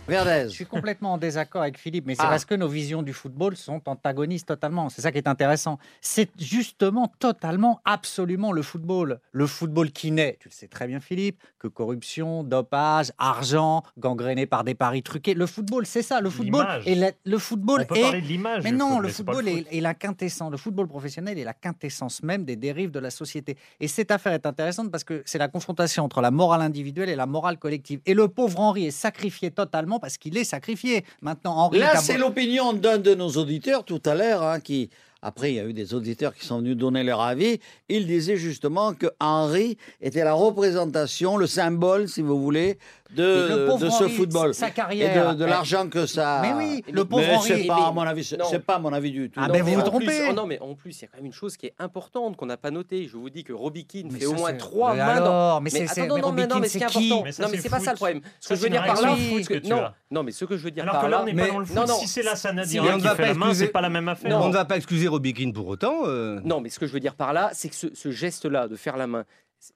Verdez. 0.09 0.45
je 0.45 0.55
suis 0.55 0.67
complètement 0.67 1.15
en 1.15 1.19
désaccord 1.19 1.63
avec 1.63 1.79
Philippe, 1.79 2.05
mais 2.07 2.15
c'est 2.15 2.23
Ah. 2.23 2.29
parce 2.29 2.45
que 2.45 2.55
nos 2.55 2.69
visions 2.69 3.03
du 3.03 3.13
football 3.13 3.57
sont 3.57 3.81
antagonistes 3.87 4.47
totalement. 4.49 4.89
C'est 4.89 5.03
ça 5.03 5.11
qui 5.11 5.19
est 5.19 5.29
intéressant. 5.29 5.79
C'est 6.01 6.31
justement 6.39 7.13
totalement, 7.19 7.81
absolument 7.85 8.53
le 8.53 8.63
football. 8.63 9.21
Le 9.33 9.47
football 9.47 9.91
qui 9.91 10.11
naît, 10.13 10.37
tu 10.41 10.49
le 10.49 10.53
sais 10.55 10.69
très 10.69 10.87
bien 10.87 11.01
Philippe, 11.01 11.43
que 11.59 11.69
corruption, 11.69 12.45
dopage, 12.45 13.13
argent, 13.19 13.83
gangréné 13.99 14.47
par 14.47 14.63
des 14.65 14.75
paris 14.75 15.03
truqués. 15.03 15.35
Le 15.35 15.47
football, 15.47 15.87
c'est 15.87 16.03
ça. 16.03 16.21
Le 16.21 16.31
football, 16.31 16.67
et 16.87 16.95
la- 16.95 17.13
le 17.25 17.39
football 17.39 17.81
on 17.83 17.85
peut 17.87 17.97
est 17.99 18.03
parler 18.03 18.21
de 18.23 18.27
l'image. 18.27 18.63
Mais 18.65 18.73
non, 18.73 19.01
le 19.01 19.09
football 19.09 19.45
foot. 19.49 19.67
est, 19.71 19.77
est 19.77 19.81
la 19.81 19.95
quintessence. 19.95 20.51
Le 20.51 20.57
football 20.57 20.87
professionnel 20.87 21.39
est 21.39 21.45
la 21.45 21.55
quintessence 21.55 22.23
même 22.23 22.45
des 22.45 22.57
dérives 22.57 22.91
de 22.91 23.01
la 23.01 23.11
société. 23.11 23.57
Et 23.81 23.89
cette 23.89 24.11
affaire 24.11 24.33
est 24.33 24.47
intéressante 24.47 24.91
parce 24.91 25.05
que 25.05 25.23
c'est 25.27 25.39
la 25.39 25.49
confrontation 25.49 26.05
entre 26.05 26.21
la 26.21 26.31
morale 26.31 26.61
individuelle 26.63 27.09
et 27.09 27.17
la 27.17 27.27
morale 27.27 27.59
collective. 27.59 28.01
Et 28.07 28.15
le 28.15 28.29
pauvre 28.29 28.61
Henri 28.61 28.87
est 28.87 28.91
sacrifié 28.91 29.51
totalement 29.51 29.96
parce 29.99 30.19
qu'il 30.19 30.37
est 30.37 30.45
sacrifié. 30.45 31.05
Maintenant, 31.21 31.57
Henri. 31.57 31.79
Là, 31.79 31.97
c'est 31.97 32.19
l'opinion 32.19 32.73
d'un 32.73 32.99
de 32.99 33.15
nos 33.15 33.31
auditeurs 33.31 33.85
tout 33.85 34.03
à 34.05 34.15
l'heure, 34.15 34.43
hein, 34.43 34.61
qui, 34.61 34.91
après, 35.27 35.51
il 35.51 35.57
y 35.57 35.61
a 35.61 35.65
eu 35.65 35.73
des 35.73 35.93
auditeurs 35.93 36.33
qui 36.35 36.47
sont 36.47 36.59
venus 36.59 36.77
donner 36.77 37.03
leur 37.03 37.21
avis. 37.21 37.59
Il 37.89 38.07
disait 38.07 38.37
justement 38.37 38.95
que 38.95 39.09
Henri 39.19 39.77
était 40.01 40.23
la 40.23 40.35
représentation, 40.35 41.37
le 41.37 41.49
symbole, 41.49 42.09
si 42.09 42.23
vous 42.23 42.41
voulez, 42.41 42.79
Le 43.17 43.77
de, 43.79 43.89
ce 43.91 44.05
Henri, 44.05 44.13
football. 44.13 44.55
Sa 44.55 44.69
Et 44.69 44.73
carrière. 44.73 45.35
de, 45.35 45.39
de 45.41 45.45
l'argent 45.45 45.89
que 45.89 46.07
ça. 46.07 46.41
Mais 46.43 46.53
oui, 46.55 46.85
le 46.93 47.05
pauvre 47.05 47.23
Mais 47.27 47.35
Henri. 47.37 47.49
c'est 47.49 47.67
pas, 47.67 47.77
mais- 47.77 47.87
à 47.87 47.91
mon 47.93 48.03
avis, 48.03 48.25
c'est 48.25 48.59
pas 48.65 48.79
mon 48.79 48.93
avis 48.93 49.11
du 49.13 49.31
tout. 49.31 49.41
Ah, 49.43 49.47
Non, 49.49 49.55
ben, 49.55 49.65
mais 49.65 49.71
vous 49.75 49.81
vous 49.81 49.87
en 49.87 49.91
plus- 49.99 50.07
trompez. 50.07 50.29
oh 50.31 50.33
non, 50.33 50.47
mais 50.47 50.59
en 50.61 50.75
plus, 50.75 50.99
il 50.99 51.03
y 51.03 51.05
a 51.05 51.09
quand 51.09 51.17
même 51.19 51.27
une 51.27 51.33
chose 51.33 51.57
qui 51.57 51.67
est 51.67 51.75
importante 51.79 52.37
qu'on 52.37 52.47
n'a 52.47 52.57
pas 52.57 52.71
notée. 52.71 53.09
Je 53.11 53.17
vous 53.17 53.31
dis 53.31 53.43
que 53.45 53.53
Robbie 53.53 53.85
Keane 53.85 54.09
Mais 54.13 54.19
fait 54.21 54.25
ça, 54.27 54.31
au 54.31 54.35
moins 54.35 54.55
trois 54.55 54.93
mais 54.95 54.99
mains 55.05 55.21
dans. 55.21 55.27
alors, 55.27 55.61
mais 55.61 55.71
c'est- 55.71 55.81
mais 55.97 56.07
non, 56.09 56.33
mais 56.33 56.47
non, 56.47 56.55
Keane, 56.57 56.61
mais 56.63 56.69
ce 56.69 56.79
qui 56.79 56.85
est 56.85 56.89
c'est 56.89 56.97
important. 56.99 57.23
Mais 57.25 57.31
non, 57.45 57.49
mais 57.51 57.59
c'est 57.59 57.69
pas 57.69 57.81
ça 57.81 57.91
le 57.93 57.97
problème. 57.97 58.21
Ce 58.41 58.49
que 58.49 58.55
je 58.55 58.61
c'est 58.61 58.67
veux 58.67 58.71
dire 58.71 58.85
par 58.85 59.01
là, 59.03 59.17
non. 59.65 59.83
Non, 60.11 60.23
mais 60.23 60.31
ce 60.33 60.45
que 60.45 60.57
je 60.57 60.63
veux 60.63 60.71
dire 60.71 60.83
Alors 60.85 60.95
par 60.95 61.03
que 61.05 61.07
là, 61.11 61.17
là, 61.17 61.23
on 61.23 61.27
n'est 61.27 61.33
mais- 61.33 61.47
pas 61.47 61.53
dans 61.53 61.59
le 61.59 61.65
foot. 61.67 61.77
non, 61.77 61.87
non. 61.87 61.95
si 61.95 62.07
c'est 62.07 62.23
là, 62.23 62.93
on 62.93 62.97
ne 62.97 63.01
qui 63.01 63.05
va 63.09 63.17
fait 63.17 63.23
pas 63.23 63.29
la 63.29 63.35
main, 63.35 63.47
excuser- 63.51 63.67
c'est 63.67 63.73
pas 63.73 63.81
la 63.81 63.89
même 63.91 64.09
affaire. 64.09 64.41
On 64.41 64.49
ne 64.49 64.53
va 64.53 64.65
pas 64.65 64.77
excuser 64.77 65.09
Robbie 65.09 65.35
Keane 65.35 65.53
pour 65.53 65.67
autant. 65.67 66.03
euh. 66.07 66.41
Non, 66.45 66.61
mais 66.61 66.69
ce 66.71 66.79
que 66.79 66.87
je 66.87 66.93
veux 66.93 67.01
dire 67.01 67.15
par 67.15 67.33
là, 67.33 67.51
c'est 67.53 67.69
que 67.69 67.75
ce, 67.75 67.89
ce 67.95 68.11
geste-là 68.11 68.69
de 68.69 68.77
faire 68.77 68.97
la 68.97 69.07
main, 69.07 69.25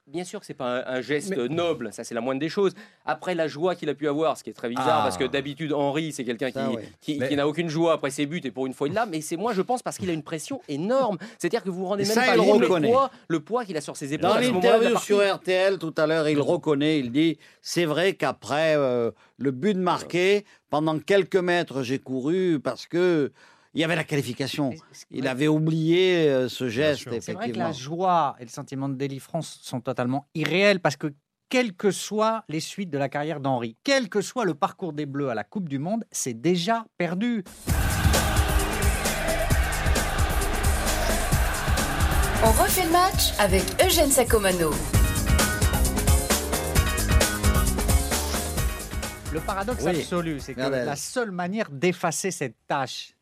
Bien 0.06 0.24
sûr 0.24 0.40
que 0.40 0.46
c'est 0.46 0.54
pas 0.54 0.78
un, 0.86 0.96
un 0.96 1.00
geste 1.00 1.30
Mais- 1.36 1.48
noble, 1.48 1.92
ça 1.92 2.04
c'est 2.04 2.14
la 2.14 2.20
moindre 2.20 2.40
des 2.40 2.48
choses. 2.48 2.72
Après 3.04 3.34
la 3.34 3.48
joie 3.48 3.74
qu'il 3.74 3.88
a 3.88 3.94
pu 3.94 4.08
avoir, 4.08 4.36
ce 4.36 4.44
qui 4.44 4.50
est 4.50 4.54
très 4.54 4.68
bizarre 4.68 4.86
Ah. 4.88 5.02
parce 5.02 5.16
que 5.16 5.24
d'habitude 5.24 5.72
Henri 5.72 6.12
c'est 6.12 6.24
quelqu'un 6.24 6.50
qui, 6.50 6.58
ouais. 6.58 6.88
qui, 7.00 7.18
Mais- 7.18 7.28
qui 7.28 7.36
n'a 7.36 7.46
aucune 7.48 7.68
joie 7.68 7.92
après 7.94 8.10
ses 8.10 8.26
buts 8.26 8.40
et 8.44 8.50
pour 8.50 8.66
une 8.66 8.74
fois 8.74 8.88
il 8.88 8.94
l'a, 8.94 9.06
mais 9.06 9.20
c'est 9.20 9.36
moi 9.36 9.52
je 9.52 9.62
pense 9.62 9.82
parce 9.82 9.98
qu'il 9.98 10.10
a 10.10 10.12
une 10.12 10.22
pression 10.22 10.60
énorme. 10.68 11.18
C'est-à-dire 11.38 11.62
que 11.62 11.70
vous 11.70 11.78
vous 11.80 11.86
rendez 11.86 12.04
Et 12.04 12.06
même 12.06 12.14
ça, 12.14 12.22
pas 12.22 12.36
compte 12.36 12.60
le 12.60 12.66
reconnaît. 12.66 12.90
poids, 12.90 13.10
le 13.28 13.40
poids 13.40 13.64
qu'il 13.64 13.76
a 13.76 13.80
sur 13.80 13.96
ses 13.96 14.12
épaules. 14.14 14.30
Dans 14.30 14.38
l'interview 14.38 14.98
sur 14.98 15.18
RTL 15.34 15.78
tout 15.78 15.94
à 15.96 16.06
l'heure, 16.06 16.28
il 16.28 16.40
reconnaît, 16.40 16.98
il 16.98 17.10
dit 17.12 17.38
c'est 17.62 17.84
vrai 17.84 18.14
qu'après 18.14 18.74
euh, 18.76 19.10
le 19.38 19.50
but 19.50 19.76
marqué, 19.76 20.44
pendant 20.70 20.98
quelques 20.98 21.36
mètres, 21.36 21.82
j'ai 21.82 21.98
couru 21.98 22.60
parce 22.62 22.86
que 22.86 23.32
il 23.74 23.80
y 23.80 23.84
avait 23.84 23.96
la 23.96 24.04
qualification. 24.04 24.72
Il 25.10 25.28
avait 25.28 25.48
oublié 25.48 26.28
euh, 26.28 26.48
ce 26.48 26.68
geste. 26.68 27.08
C'est 27.20 27.32
vrai 27.32 27.52
que 27.52 27.58
la 27.58 27.72
joie 27.72 28.36
et 28.40 28.44
le 28.44 28.50
sentiment 28.50 28.88
de 28.88 28.94
délivrance 28.94 29.60
sont 29.62 29.80
totalement 29.80 30.26
irréels 30.34 30.80
parce 30.80 30.96
que 30.96 31.14
quelles 31.48 31.74
que 31.74 31.90
soient 31.90 32.44
les 32.48 32.60
suites 32.60 32.90
de 32.90 32.98
la 32.98 33.08
carrière 33.08 33.40
d'Henri, 33.40 33.76
quel 33.82 34.08
que 34.08 34.20
soit 34.20 34.44
le 34.44 34.54
parcours 34.54 34.92
des 34.92 35.06
Bleus 35.06 35.30
à 35.30 35.34
la 35.34 35.44
Coupe 35.44 35.68
du 35.68 35.78
Monde, 35.78 36.04
c'est 36.10 36.40
déjà 36.40 36.84
perdu. 36.96 37.44
On 42.42 42.52
refait 42.52 42.84
le 42.84 42.92
match 42.92 43.32
avec 43.38 43.62
Eugène 43.84 44.10
Sacomano. 44.10 44.70
Le 49.32 49.40
paradoxe 49.40 49.84
Oui. 49.84 50.00
absolu, 50.00 50.40
c'est 50.40 50.54
que 50.54 50.60
la 50.60 50.96
seule 50.96 51.30
manière 51.30 51.70
d'effacer 51.70 52.30
cette 52.30 52.56
tâche, 52.66 53.14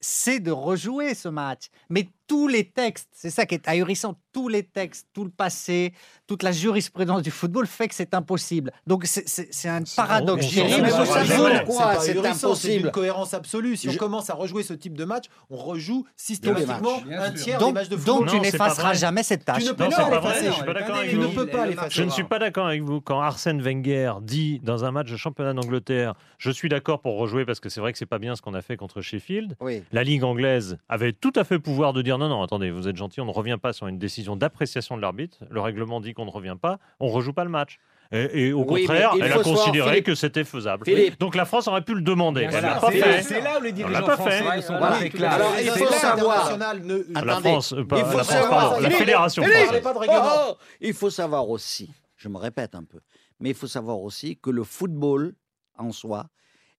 c'est 0.00 0.40
de 0.40 0.50
rejouer 0.50 1.14
ce 1.14 1.28
match. 1.28 1.70
Mais 1.88 2.08
tous 2.30 2.46
les 2.46 2.62
textes, 2.62 3.08
c'est 3.12 3.28
ça 3.28 3.44
qui 3.44 3.56
est 3.56 3.66
ahurissant, 3.66 4.14
tous 4.32 4.46
les 4.46 4.62
textes, 4.62 5.08
tout 5.12 5.24
le 5.24 5.30
passé, 5.30 5.92
toute 6.28 6.44
la 6.44 6.52
jurisprudence 6.52 7.22
du 7.22 7.32
football 7.32 7.66
fait 7.66 7.88
que 7.88 7.94
c'est 7.96 8.14
impossible. 8.14 8.70
Donc 8.86 9.02
c'est- 9.04 9.68
un 9.68 9.82
paradoxe. 9.96 10.46
c'est 10.48 12.26
impossible 12.26 12.86
une 12.86 12.90
cohérence 12.92 13.34
absolue. 13.34 13.76
Si 13.76 13.88
Je- 13.90 13.96
on 13.96 13.98
commence 13.98 14.30
à 14.30 14.34
rejouer 14.34 14.62
ce 14.62 14.74
type 14.74 14.96
de 14.96 15.04
match, 15.04 15.24
on 15.50 15.56
rejoue 15.56 16.06
systématiquement 16.16 17.02
un 17.10 17.32
tiers 17.32 17.58
des 17.58 17.64
Donc, 17.64 17.74
matchs 17.74 17.88
de 17.88 17.96
donc 17.96 18.28
football. 18.28 18.40
tu 18.44 18.50
c'est 18.50 18.58
pas 18.58 18.68
n'effaceras 18.68 18.94
jamais 18.94 19.22
cette 19.24 19.44
tâche. 19.44 19.62
Tu 19.64 19.68
ne 19.68 19.72
peux 19.72 19.84
Non, 19.84 19.90
pas 19.90 20.10
l'effacer. 20.10 20.46
je 20.52 21.10
Tu 21.10 21.16
ne 21.16 21.24
vous. 21.26 21.32
peux 21.34 21.46
pas 21.46 21.66
l'effacer. 21.66 21.90
Je 21.90 22.02
ne 22.04 22.10
suis 22.10 22.24
pas 22.24 22.38
d'accord 22.38 22.66
avec 22.68 22.82
vous. 22.82 23.00
Quand 23.00 23.20
Arsène 23.20 23.60
Wenger 23.60 24.12
dit 24.22 24.60
dans 24.62 24.84
un 24.84 24.92
match 24.92 25.10
de 25.10 25.16
championnat 25.16 25.52
d'Angleterre, 25.52 26.14
je 26.38 26.52
suis 26.52 26.68
d'accord 26.68 27.00
pour 27.00 27.18
rejouer 27.18 27.44
parce 27.44 27.58
que 27.58 27.68
c'est 27.68 27.80
vrai 27.80 27.90
que 27.92 27.98
c'est 27.98 28.06
pas 28.06 28.18
bien 28.20 28.36
ce 28.36 28.42
qu'on 28.42 28.54
a 28.54 28.62
fait 28.62 28.76
contre 28.76 29.00
Sheffield. 29.00 29.56
Oui. 29.60 29.82
La 29.92 30.04
Ligue 30.04 30.22
anglaise 30.24 30.78
avait 30.88 31.12
tout 31.12 31.32
à 31.34 31.44
fait 31.44 31.58
pouvoir 31.58 31.92
de 31.92 32.02
dire 32.02 32.18
non, 32.20 32.28
non, 32.28 32.42
attendez, 32.42 32.70
vous 32.70 32.86
êtes 32.86 32.96
gentil, 32.96 33.20
on 33.20 33.24
ne 33.26 33.32
revient 33.32 33.58
pas 33.60 33.72
sur 33.72 33.88
une 33.88 33.98
décision 33.98 34.36
d'appréciation 34.36 34.96
de 34.96 35.02
l'arbitre. 35.02 35.38
Le 35.50 35.60
règlement 35.60 36.00
dit 36.00 36.14
qu'on 36.14 36.24
ne 36.26 36.30
revient 36.30 36.56
pas, 36.60 36.78
on 37.00 37.08
rejoue 37.08 37.32
pas 37.32 37.42
le 37.44 37.50
match. 37.50 37.78
Et, 38.12 38.48
et 38.48 38.52
au 38.52 38.64
Oui, 38.64 38.84
contraire, 38.84 39.12
elle 39.20 39.32
a 39.32 39.38
considéré 39.38 39.88
Philippe- 39.90 40.06
que 40.06 40.14
c'était 40.16 40.42
faisable. 40.44 40.84
Philippe. 40.84 41.18
Donc 41.20 41.34
la 41.36 41.44
France 41.44 41.68
aurait 41.68 41.82
pu 41.82 41.94
le 41.94 42.00
demander. 42.02 42.42
Elle 42.52 42.60
l'a 42.62 42.74
pas 42.80 42.90
c'est 42.90 42.98
fait. 43.00 43.08
là- 43.12 43.22
C'est 43.22 43.40
là 43.40 43.58
où 43.58 43.62
les 43.62 43.68
l'a 43.70 43.76
dirigeants 43.76 44.04
pas 44.06 44.16
fait. 44.16 44.22
français 44.42 44.56
ne 44.56 44.62
sont 44.62 44.78
Voilà. 44.78 44.88
pas 44.90 44.96
très 44.96 45.08
clairs. 45.10 45.32
Alors, 45.32 45.52
il 45.60 45.70
faut 45.70 45.86
savoir- 45.92 46.58
ne- 46.58 47.24
La 47.24 47.36
France, 47.40 47.74
pas 47.88 47.98
il 47.98 48.04
faut 48.04 48.16
la 48.18 48.24
France, 48.24 48.26
savoir- 48.26 48.50
pardon, 48.70 48.80
la 48.80 48.90
fédération 48.90 49.42
Philippe, 49.44 49.58
française. 49.62 49.82
pas 49.82 49.92
de 49.94 49.98
règlement. 49.98 50.22
Oh, 50.24 50.50
oh, 50.50 50.56
il 50.80 50.92
faut 50.94 51.10
savoir 51.10 51.48
aussi, 51.48 51.90
je 52.16 52.28
me 52.28 52.36
répète 52.38 52.74
un 52.74 52.82
peu, 52.84 52.98
mais 53.38 53.50
il 53.50 53.54
faut 53.54 53.68
savoir 53.68 54.00
aussi 54.00 54.36
que 54.42 54.50
le 54.50 54.64
football 54.64 55.34
en 55.78 55.92
soi 55.92 56.26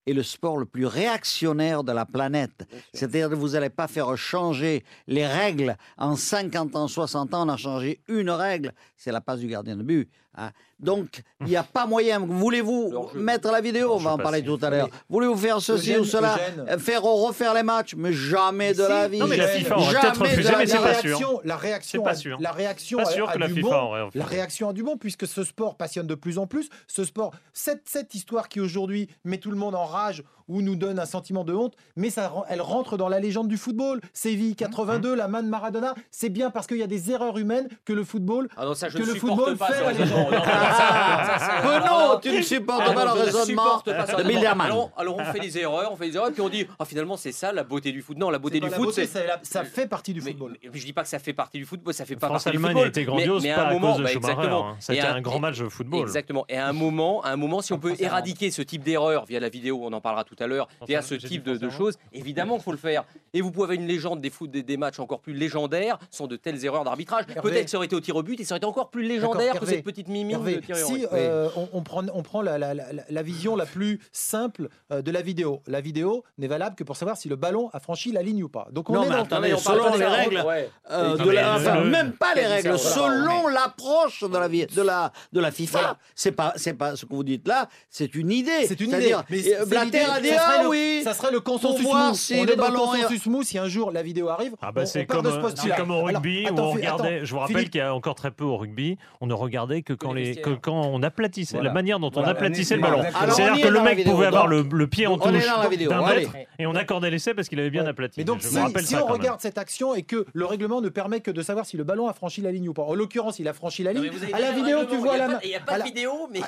est 0.08 0.14
le 0.14 0.24
sport 0.24 0.58
le 0.58 0.66
plus 0.66 0.86
réactionnaire 0.86 1.84
de 1.84 1.92
la 1.92 2.06
planète. 2.06 2.68
C'est-à-dire 2.94 3.30
que 3.30 3.36
vous 3.36 3.50
n'allez 3.50 3.70
pas 3.70 3.88
faire 3.88 4.16
changer 4.18 4.84
les 5.08 5.28
règles 5.28 5.78
en 5.98 6.16
50 6.16 6.76
ans, 6.76 6.88
60 6.88 7.34
ans, 7.34 7.46
on 7.46 7.50
a 7.50 7.58
changé 7.58 8.02
une 8.08 8.30
règle, 8.30 8.74
c'est 8.98 9.12
la 9.12 9.22
passe 9.22 9.40
du 9.40 9.48
gardien 9.48 9.76
de 9.76 9.84
but. 9.84 10.10
Hein. 10.38 10.52
Donc, 10.80 11.22
il 11.42 11.46
n'y 11.48 11.56
a 11.56 11.62
pas 11.64 11.86
moyen. 11.86 12.20
Voulez-vous 12.20 13.10
mettre 13.14 13.52
la 13.52 13.62
vidéo 13.62 13.92
On 13.94 13.98
va 13.98 14.14
en 14.14 14.18
parler 14.18 14.44
tout 14.44 14.58
à 14.64 14.70
l'heure. 14.72 14.90
Voulez-vous 15.10 15.38
faire 15.38 15.62
ceci 15.62 15.96
ou 15.98 16.04
cela. 16.06 16.36
Euh, 16.68 16.78
Faire 16.80 17.04
refaire 17.04 17.54
les 17.54 17.62
matchs 17.62 17.94
Mais 17.96 18.12
jamais 18.14 18.74
de 18.74 18.82
Si. 18.84 18.90
la 18.90 19.08
vie. 19.08 19.20
Non, 19.20 19.28
mais 19.28 19.38
la 19.38 19.46
Jamais 19.46 19.60
FIFA 19.60 19.76
de 19.76 19.82
peut-être 19.82 20.02
la 20.04 20.10
refusé, 20.30 20.50
vie. 20.50 20.56
mais 20.58 20.66
c'est 20.66 20.74
la 20.74 20.82
pas 20.82 20.94
sûr. 20.96 21.04
réaction, 21.18 21.42
la 21.44 21.56
réaction, 21.56 22.04
pas 22.04 22.10
a- 22.10 22.16
sûr. 22.16 22.38
La 22.42 22.52
réaction 22.52 22.98
Pas 22.98 23.06
sûr 23.06 23.30
a 23.30 23.34
que 23.34 23.38
la 23.40 23.48
du 23.48 23.54
FIFA. 23.56 24.10
La 24.16 24.26
réaction 24.26 24.70
a 24.70 24.74
du 24.74 24.82
bon 24.82 24.98
puisque 24.98 25.28
ce 25.28 25.44
sport 25.44 25.76
passionne 25.76 26.08
de 26.08 26.16
plus 26.16 26.40
en 26.40 26.48
plus. 26.48 26.70
Ce 26.88 27.04
sport, 27.04 27.32
cette, 27.54 27.84
cette 27.88 28.16
histoire 28.16 28.50
qui 28.50 28.60
aujourd'hui 28.60 29.08
met 29.24 29.38
tout 29.38 29.52
le 29.52 29.58
monde 29.58 29.76
en 29.76 29.86
rage 29.86 30.24
ou 30.48 30.62
nous 30.62 30.76
donne 30.76 31.00
un 31.00 31.06
sentiment 31.06 31.46
de 31.46 31.54
honte, 31.54 31.76
mais 31.96 32.10
ça, 32.10 32.34
elle 32.50 32.60
rentre 32.60 32.98
dans 32.98 33.08
la 33.08 33.20
légende 33.22 33.48
du 33.48 33.56
football. 33.58 34.02
Séville 34.12 34.56
82, 34.56 35.16
la 35.16 35.30
main 35.30 35.44
de 35.44 35.48
Maradona, 35.48 35.96
c'est 36.10 36.28
bien 36.30 36.50
parce 36.50 36.68
qu'il 36.68 36.76
y 36.78 36.84
a 36.84 36.88
des 36.88 37.10
erreurs 37.12 37.38
humaines 37.38 37.70
que 37.86 37.94
le 37.94 38.04
football. 38.04 38.50
Ah 38.58 38.66
non, 38.66 38.74
ça 38.74 38.90
je 38.90 38.98
que 38.98 39.04
ne 39.04 39.08
le 39.08 39.16
football 39.16 39.56
pas 39.56 39.68
fait 39.68 39.82
la 39.84 39.92
légende. 39.94 40.21
Non, 40.32 41.80
non, 41.80 42.14
là- 42.14 42.20
tu 42.22 42.32
ne 42.32 42.42
supportes 42.42 42.84
Ah, 42.88 42.94
pas 42.94 43.06
le 43.06 43.12
raisonnement 43.12 43.82
de. 43.86 44.24
Bilderman. 44.24 44.68
Alors, 44.68 44.92
alors 44.98 45.18
on 45.18 45.24
fait 45.26 45.40
des 45.40 45.58
erreurs, 45.58 45.92
on 45.92 45.96
fait 45.96 46.10
des 46.10 46.16
erreurs, 46.16 46.32
puis 46.32 46.42
on 46.42 46.50
dit 46.50 46.66
ah 46.80 46.86
finalement 46.86 47.18
c'est 47.18 47.32
ça 47.32 47.52
la 47.52 47.64
beauté 47.64 47.92
du 47.92 48.02
foot. 48.02 48.18
Non, 48.18 48.30
la 48.30 48.40
beauté 48.40 48.60
du 48.60 48.70
foot, 48.70 48.94
c'est 48.94 49.08
ça 49.44 49.64
fait 49.64 49.88
partie 49.88 50.14
du 50.14 50.22
football. 50.22 50.58
je 50.74 50.86
dis 50.86 50.94
pas 50.94 51.04
que 51.04 51.10
ça 51.10 51.20
fait 51.20 51.34
partie 51.34 51.58
du 51.58 51.66
football, 51.66 51.94
ça 51.94 52.06
fait 52.06 52.16
pas 52.16 52.28
partie 52.30 52.50
du 52.52 52.58
France-Allemagne 52.58 52.72
football. 52.72 52.86
a 52.86 52.90
été 52.90 53.04
grandiose, 53.06 53.44
pas 53.46 53.54
à 53.56 53.62
un 53.62 53.70
à 53.70 53.74
moment, 53.74 53.88
cause 53.94 53.98
de 54.00 54.04
bah, 54.04 54.10
Schumacher. 54.10 54.50
hein. 54.50 54.76
C'était 54.80 55.00
à- 55.02 55.14
un 55.14 55.22
grand 55.22 55.40
match 55.40 55.58
de 55.60 55.70
football. 55.70 56.02
Exactement. 56.02 56.46
Et 56.50 56.58
à 56.58 56.68
un 56.68 56.74
moment, 56.74 57.22
à 57.24 57.30
un 57.30 57.36
moment, 57.38 57.62
si 57.62 57.74
on 57.74 57.80
peut 57.80 57.90
France-Allemagne. 57.90 58.12
éradiquer 58.12 58.52
ce 58.52 58.62
type 58.62 58.84
d'erreur 58.84 59.26
via 59.26 59.40
la 59.40 59.50
vidéo, 59.50 59.80
on 59.84 59.94
en 59.94 60.02
parlera 60.02 60.24
tout 60.24 60.36
à 60.40 60.48
l'heure, 60.48 60.68
via 60.88 61.02
ce 61.02 61.16
type 61.16 61.44
de, 61.44 61.52
de 61.54 61.58
France-Allemagne. 61.58 61.78
choses, 61.78 61.98
évidemment 62.14 62.56
qu'il 62.56 62.64
faut 62.64 62.72
le 62.72 62.78
faire. 62.78 63.04
Et 63.34 63.42
vous 63.42 63.52
pouvez 63.52 63.64
avoir 63.66 63.80
une 63.80 63.88
légende 63.88 64.22
des 64.22 64.30
foot, 64.30 64.50
des, 64.52 64.64
des 64.64 64.78
matchs 64.78 65.00
encore 65.00 65.20
plus 65.22 65.34
légendaires 65.34 65.98
sans 66.10 66.28
de 66.28 66.36
telles 66.36 66.64
erreurs 66.66 66.84
d'arbitrage. 66.84 67.26
Peut-être 67.28 67.66
que 67.66 67.70
ça 67.70 67.78
aurait 67.78 67.86
été 67.88 67.96
au 67.96 68.00
tir 68.02 68.16
au 68.16 68.24
but 68.24 68.40
et 68.40 68.44
ça 68.46 68.54
aurait 68.54 68.58
été 68.58 68.66
encore 68.68 68.90
plus 68.90 69.04
légendaire 69.04 69.60
que 69.60 69.66
cette 69.66 69.84
petite 69.84 70.08
mimine 70.12 70.36
Hervé, 70.38 70.56
de 70.58 70.60
Thierry 70.62 70.82
si 70.84 71.06
euh, 71.14 71.50
on, 71.56 71.70
on 71.74 71.82
prend, 71.84 72.04
on 72.14 72.22
prend 72.24 72.42
la, 72.42 72.58
la- 72.58 72.74
la- 72.74 72.86
la 73.10 73.22
vision 73.24 73.56
la 73.56 73.66
plus 73.66 74.00
simple 74.12 74.70
euh, 74.92 75.02
de 75.02 75.12
la 75.12 75.22
vidéo, 75.22 75.62
la 75.68 75.82
vidéo 75.82 76.24
n'est 76.38 76.48
valable 76.48 76.76
que 76.76 76.84
pour 76.84 76.96
savoir 76.96 77.18
si 77.18 77.30
le 77.30 77.36
ballon 77.36 77.70
a 77.74 77.80
franchi 77.80 78.12
la 78.12 78.22
ligne 78.22 78.44
ou 78.44 78.50
pas. 78.50 78.68
Donc 78.72 78.90
on 78.90 78.94
Non, 78.94 79.04
est 79.04 79.10
mais 79.10 79.16
dans 79.16 79.24
attendez, 79.24 79.56
selon 79.58 79.96
les 79.96 80.06
règles, 80.06 80.42
ouais. 80.46 80.70
euh, 80.92 81.18
de 81.18 81.30
la- 81.30 81.56
enfin, 81.56 81.82
même 81.86 82.14
pas 82.14 82.34
les 82.36 82.46
règles, 82.46 82.78
selon 82.78 83.48
l'approche 83.48 84.22
de 84.24 84.38
la, 84.38 84.48
vie- 84.48 84.66
de 84.68 84.82
la, 84.82 85.12
de 85.32 85.40
la 85.40 85.52
FIFA. 85.52 85.80
Voilà. 85.80 85.98
C'est 86.16 86.32
pas, 86.32 86.54
c'est 86.56 86.74
pas 86.74 86.96
ce 86.96 87.06
que 87.06 87.14
vous 87.14 87.24
dites 87.24 87.48
là, 87.48 87.68
c'est 87.90 88.16
une 88.16 88.32
idée. 88.32 88.66
C'est 88.68 88.80
une 88.80 88.90
idée. 88.92 89.16
Mais 89.30 89.42
Blatter 89.66 90.00
a 90.04 90.20
dit 90.22 90.30
ah 90.38 90.64
oui. 90.68 91.02
Ça 91.04 91.14
serait 91.14 91.32
le 91.32 91.40
consensus 91.40 91.86
mou. 91.86 92.14
si 92.14 92.36
on 92.36 92.44
le 92.44 92.54
est 92.54 92.56
dans 92.56 92.66
le 92.68 92.72
ballon 92.72 92.94
est- 92.94 93.02
consensus 93.04 93.26
mou. 93.28 93.44
Si 93.44 93.58
un 93.58 93.68
jour 93.68 93.92
la 93.92 94.04
vidéo 94.04 94.30
arrive, 94.30 94.56
Ah 94.62 94.72
bah 94.72 94.82
on, 94.84 94.86
c'est 94.86 95.06
comme, 95.06 95.26
au 95.26 95.30
Alors, 95.30 96.06
rugby 96.08 96.46
où 96.50 96.60
on 96.60 96.72
regardait. 96.72 97.16
attends, 97.18 97.26
je 97.26 97.32
vous 97.34 97.40
rappelle 97.40 97.70
qu'il 97.70 97.80
y 97.80 97.82
a 97.82 97.94
encore 97.94 98.16
très 98.16 98.32
peu 98.32 98.44
au 98.44 98.58
rugby, 98.58 98.98
on 99.22 99.28
ne 99.28 99.34
regardait 99.34 99.82
que 99.82 99.94
quand 100.02 100.14
les 100.14 100.24
les, 100.24 100.30
que 100.32 100.36
vestiaires. 100.50 100.58
quand 100.62 100.82
on 100.86 101.04
aplatissait 101.04 101.56
Voilà. 101.58 101.70
la 101.70 101.74
manière 101.74 102.00
dont 102.00 102.08
on 102.08 102.12
Voilà, 102.12 102.30
aplatissait 102.30 102.76
le 102.76 102.82
ballon. 102.82 103.02
C'est-à-dire 103.04 103.56
est 103.56 103.62
que 103.62 103.68
le 103.68 103.82
mec 103.82 103.98
vidéo, 103.98 104.14
pouvait 104.14 104.28
avoir 104.28 104.48
le, 104.48 104.64
pied 104.88 105.08
en 105.08 105.18
touche 105.18 105.46
d'un 105.46 106.06
mètre 106.06 106.32
et 106.60 106.66
on 106.68 106.76
accordait 106.76 107.10
l'essai 107.10 107.34
parce 107.34 107.48
qu'il 107.50 107.60
avait 107.60 107.70
bien 107.70 107.86
aplati. 107.86 108.20
Mais 108.20 108.24
donc, 108.24 108.42
je 108.42 108.48
si, 108.48 108.56
me 108.56 108.62
rappelle 108.62 108.84
si 108.86 108.94
ça 108.94 109.04
on 109.04 109.08
même. 109.08 109.14
regarde 109.18 109.40
cette 109.42 109.58
action 109.58 109.96
et 109.96 110.04
que 110.04 110.26
le 110.34 110.46
règlement 110.46 110.82
ne 110.82 110.90
permet 110.90 111.22
que 111.22 111.32
de 111.32 111.42
savoir 111.42 111.66
si 111.66 111.78
le 111.78 111.84
ballon 111.84 112.08
a 112.08 112.14
franchi 112.14 112.42
la 112.42 112.52
ligne 112.52 112.70
ou 112.70 112.74
pas, 112.74 112.84
en 112.84 112.94
l'occurrence, 112.94 113.40
il 113.40 113.48
a 113.48 113.54
franchi 113.54 113.84
la 113.84 113.94
ligne. 113.94 114.10
À 114.34 114.40
la 114.40 114.52
vidéo, 114.52 114.80
tu 114.90 114.98
vois 114.98 115.18
la 115.18 115.28
main. 115.28 115.40
Il 115.44 115.50
n'y 115.50 115.56
a 115.56 115.60
pas 115.60 115.80
de 115.80 115.84
vidéo, 115.84 116.30
mais, 116.32 116.42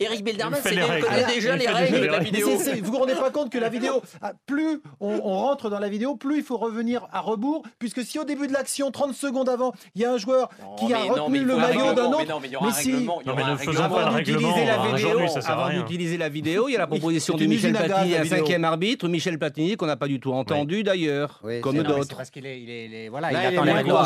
Eric 0.00 0.24
Belderman 0.24 0.58
Il 0.58 0.62
fait 0.62 0.68
c'est- 0.70 0.74
les 0.76 0.82
règles. 0.82 1.06
connaît 1.06 1.26
déjà 1.26 1.56
les 1.56 1.66
règles 1.66 1.96
les 1.96 2.00
de 2.02 2.06
la 2.06 2.18
vidéo. 2.20 2.48
vous 2.82 2.92
vous 2.92 2.98
rendez 2.98 3.14
pas 3.14 3.30
compte 3.30 3.50
que 3.50 3.58
la 3.58 3.68
vidéo, 3.68 4.02
plus 4.46 4.80
on, 5.00 5.18
rentre 5.20 5.70
dans 5.70 5.78
la 5.78 5.88
vidéo, 5.88 6.16
plus 6.16 6.38
il 6.38 6.42
faut 6.44 6.56
revenir 6.58 7.06
à 7.12 7.20
rebours, 7.20 7.62
puisque 7.78 8.02
si 8.04 8.18
au 8.18 8.24
début 8.24 8.46
de 8.46 8.52
l'action, 8.52 8.90
30 8.90 9.14
secondes 9.14 9.48
avant, 9.48 9.72
il 9.94 10.02
y 10.02 10.04
a 10.04 10.12
un 10.12 10.18
joueur 10.18 10.48
qui 10.78 10.92
a 10.92 10.98
retenu 10.98 11.40
le 11.44 11.56
maillot 11.56 11.92
d'un 11.94 12.06
autre, 12.12 12.40
mais 12.62 12.72
si- 12.72 12.89
règlement, 12.92 13.20
Non, 13.26 13.34
mais 13.36 13.44
ne 13.44 13.56
faisons 13.56 13.72
pas 13.72 13.88
le 13.88 13.94
Avant 13.94 14.10
règlement. 14.16 14.38
d'utiliser 14.38 14.66
la 14.66 14.80
hein, 14.80 14.86
vidéo, 14.94 15.08
Aujourd'hui, 15.08 15.28
ça 15.30 15.40
sert 15.40 15.50
à 15.50 15.54
avant 15.54 15.64
rien. 15.70 15.80
d'utiliser 15.82 16.16
la 16.18 16.28
vidéo, 16.28 16.68
il 16.68 16.72
y 16.72 16.76
a 16.76 16.78
la 16.78 16.86
proposition 16.98 17.36
de 17.36 17.44
Michel 17.46 17.72
Platini, 17.72 18.10
la 18.12 18.20
un 18.20 18.24
cinquième 18.24 18.64
arbitre, 18.64 19.08
Michel 19.08 19.38
Platini, 19.38 19.76
qu'on 19.76 19.86
n'a 19.86 19.96
pas 19.96 20.08
du 20.08 20.20
tout 20.20 20.32
entendu 20.32 20.82
d'ailleurs, 20.82 21.40
Oui, 21.42 21.60
comme 21.60 21.76
c'est 21.76 21.82
Non, 21.82 21.88
mais 21.88 21.94
c'est 21.94 21.98
d'autres. 22.00 22.16
parce 22.16 22.30
qu'il 22.30 22.46
est, 22.46 22.60
il 22.60 22.70
est- 22.70 22.86
il 22.86 22.94
est- 22.94 23.08
voilà, 23.08 23.30
Là, 23.30 23.38
il 23.44 23.52
il 23.52 23.54
attend 23.56 23.64
les 23.64 23.72
règlements. 23.72 24.04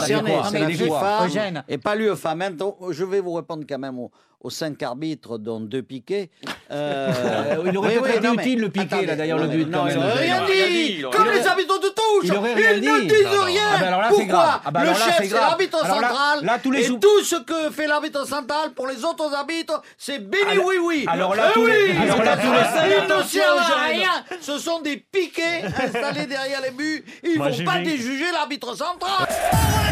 et 1.69 1.79
pas 1.79 1.95
l'UEFA. 1.95 2.35
Maintenant, 2.35 2.77
je 2.91 3.05
vais 3.05 3.21
vous 3.21 3.33
répondre 3.35 3.65
quand 3.69 3.79
même 3.79 3.99
aux, 4.45 4.51
cinq 4.51 4.83
arbitres, 4.83 5.39
dont 5.39 5.59
deux 5.61 5.83
piquets. 5.83 6.31
Euh, 6.71 7.13
Euh, 7.13 7.63
il 7.67 7.77
aurait 7.77 7.99
oui, 7.99 8.03
oui, 8.05 8.11
été 8.17 8.21
mais- 8.29 8.43
utile, 8.43 8.59
le 8.61 8.69
piqué, 8.71 8.85
attendez, 8.87 9.07
là, 9.07 9.17
d'ailleurs, 9.17 9.39
le 9.39 9.47
but, 9.49 9.67
Non, 9.69 9.81
quand 9.83 9.89
il 9.89 9.95
n'aurait 9.97 10.13
rien 10.15 10.43
dit. 10.47 11.05
Comme 11.13 11.31
les 11.31 11.47
arbitres 11.47 11.79
de 11.79 11.89
touche. 11.89 12.25
Ils 12.25 12.33
ne 12.33 13.01
disent 13.03 13.39
rien. 13.45 13.69
Alors 13.87 14.01
là, 14.01 14.09
c'est 14.11 14.17
Pourquoi 14.27 14.63
Le 14.83 14.95
chef, 14.95 15.17
c'est 15.19 15.31
l'arbitre 15.35 15.79
central. 15.79 16.39
là, 16.43 16.59
tous 16.61 16.71
les 16.71 16.87
et 16.91 16.99
tout 16.99 17.23
ce 17.23 17.37
que 17.37 17.71
fait 17.71 17.87
l'arbitre 17.87 18.27
central 18.27 18.71
pour 18.75 18.87
les 18.87 19.05
autres 19.05 19.33
arbitres, 19.35 19.83
c'est 19.99 20.19
béni 20.19 20.59
oui 20.65 20.77
oui. 20.83 21.05
alors 21.07 21.35
là, 21.35 21.49
Eh 21.51 21.53
tous 21.53 21.67
les- 21.67 21.73
oui, 21.75 21.91
Ils 21.93 23.17
ne 23.17 23.23
servent 23.23 23.59
à 23.59 23.87
rien. 23.87 24.25
Ce 24.41 24.59
sont 24.59 24.81
des 24.81 24.97
piquets 24.97 25.63
installés 25.85 26.27
derrière 26.27 26.63
les 26.63 26.71
buts. 26.71 27.05
Ils 27.23 27.39
vont 27.39 27.65
pas 27.65 27.79
déjuger 27.81 28.33
l'arbitre 28.33 28.75
central. 28.75 29.29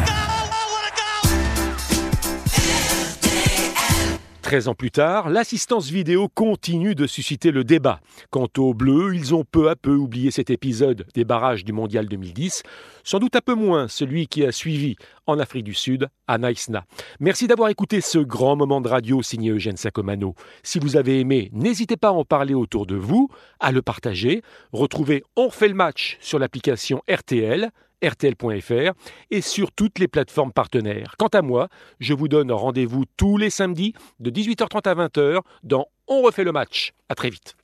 13 4.43 4.69
ans 4.69 4.75
plus 4.75 4.91
tard, 4.91 5.31
l'assistance 5.31 5.89
vidéo 5.89 6.29
continue 6.29 6.95
de 6.95 7.07
susciter 7.07 7.53
le 7.53 7.65
débat. 7.65 8.01
Quant 8.31 8.49
aux 8.59 8.75
Bleus, 8.75 9.15
ils 9.15 9.35
ont 9.35 9.45
peu 9.45 9.71
à 9.71 9.77
peu 9.77 9.95
oublié 9.95 10.31
cet 10.31 10.51
épisode 10.51 11.07
des 11.15 11.25
barrages 11.25 11.65
du 11.65 11.73
Mondial 11.73 12.07
2010, 12.07 12.63
sans 13.05 13.21
doute 13.21 13.37
un 13.37 13.41
peu 13.41 13.55
moins 13.55 13.89
celui 13.89 14.27
qui 14.27 14.45
a 14.45 14.53
suivi 14.53 14.97
en 15.27 15.39
Afrique 15.39 15.65
du 15.65 15.75
Sud, 15.75 16.09
à 16.27 16.39
Naïsna. 16.39 16.85
Merci 17.21 17.47
d'avoir 17.47 17.69
écouté 17.69 18.01
ce 18.01 18.19
grand 18.19 18.57
moment 18.57 18.81
de 18.81 18.89
radio 18.89 19.23
signé 19.23 19.51
Eugène 19.51 19.77
Sacomano. 19.77 20.35
Si 20.63 20.79
vous 20.79 20.97
avez 20.97 21.21
aimé, 21.21 21.49
n'hésitez 21.53 21.97
pas 21.97 22.09
à 22.09 22.13
en 22.13 22.25
parler 22.25 22.55
autour 22.55 22.87
de 22.87 22.97
vous, 22.97 23.29
à 23.61 23.71
le 23.71 23.81
partager. 23.81 24.43
Retrouvez 24.73 25.23
On 25.37 25.51
fait 25.51 25.69
le 25.69 25.75
match 25.75 26.19
sur 26.21 26.39
l'application 26.39 27.01
RTL 27.09 27.71
rtl.fr 28.03 28.93
et 29.31 29.41
sur 29.41 29.73
toutes 29.73 29.99
les 29.99 30.09
plateformes 30.09 30.53
partenaires. 30.53 31.15
Quant 31.19 31.29
à 31.29 31.43
moi, 31.43 31.69
je 32.01 32.15
vous 32.15 32.29
donne 32.29 32.53
rendez-vous 32.53 33.05
tous 33.17 33.37
les 33.37 33.51
samedis 33.51 33.95
de 34.21 34.31
18h30 34.31 34.89
à 34.89 34.95
20h 34.95 35.41
dans 35.63 35.87
On 36.09 36.23
refait 36.23 36.45
le 36.45 36.53
match. 36.53 36.93
À 37.09 37.15
très 37.15 37.31
vite. 37.31 37.57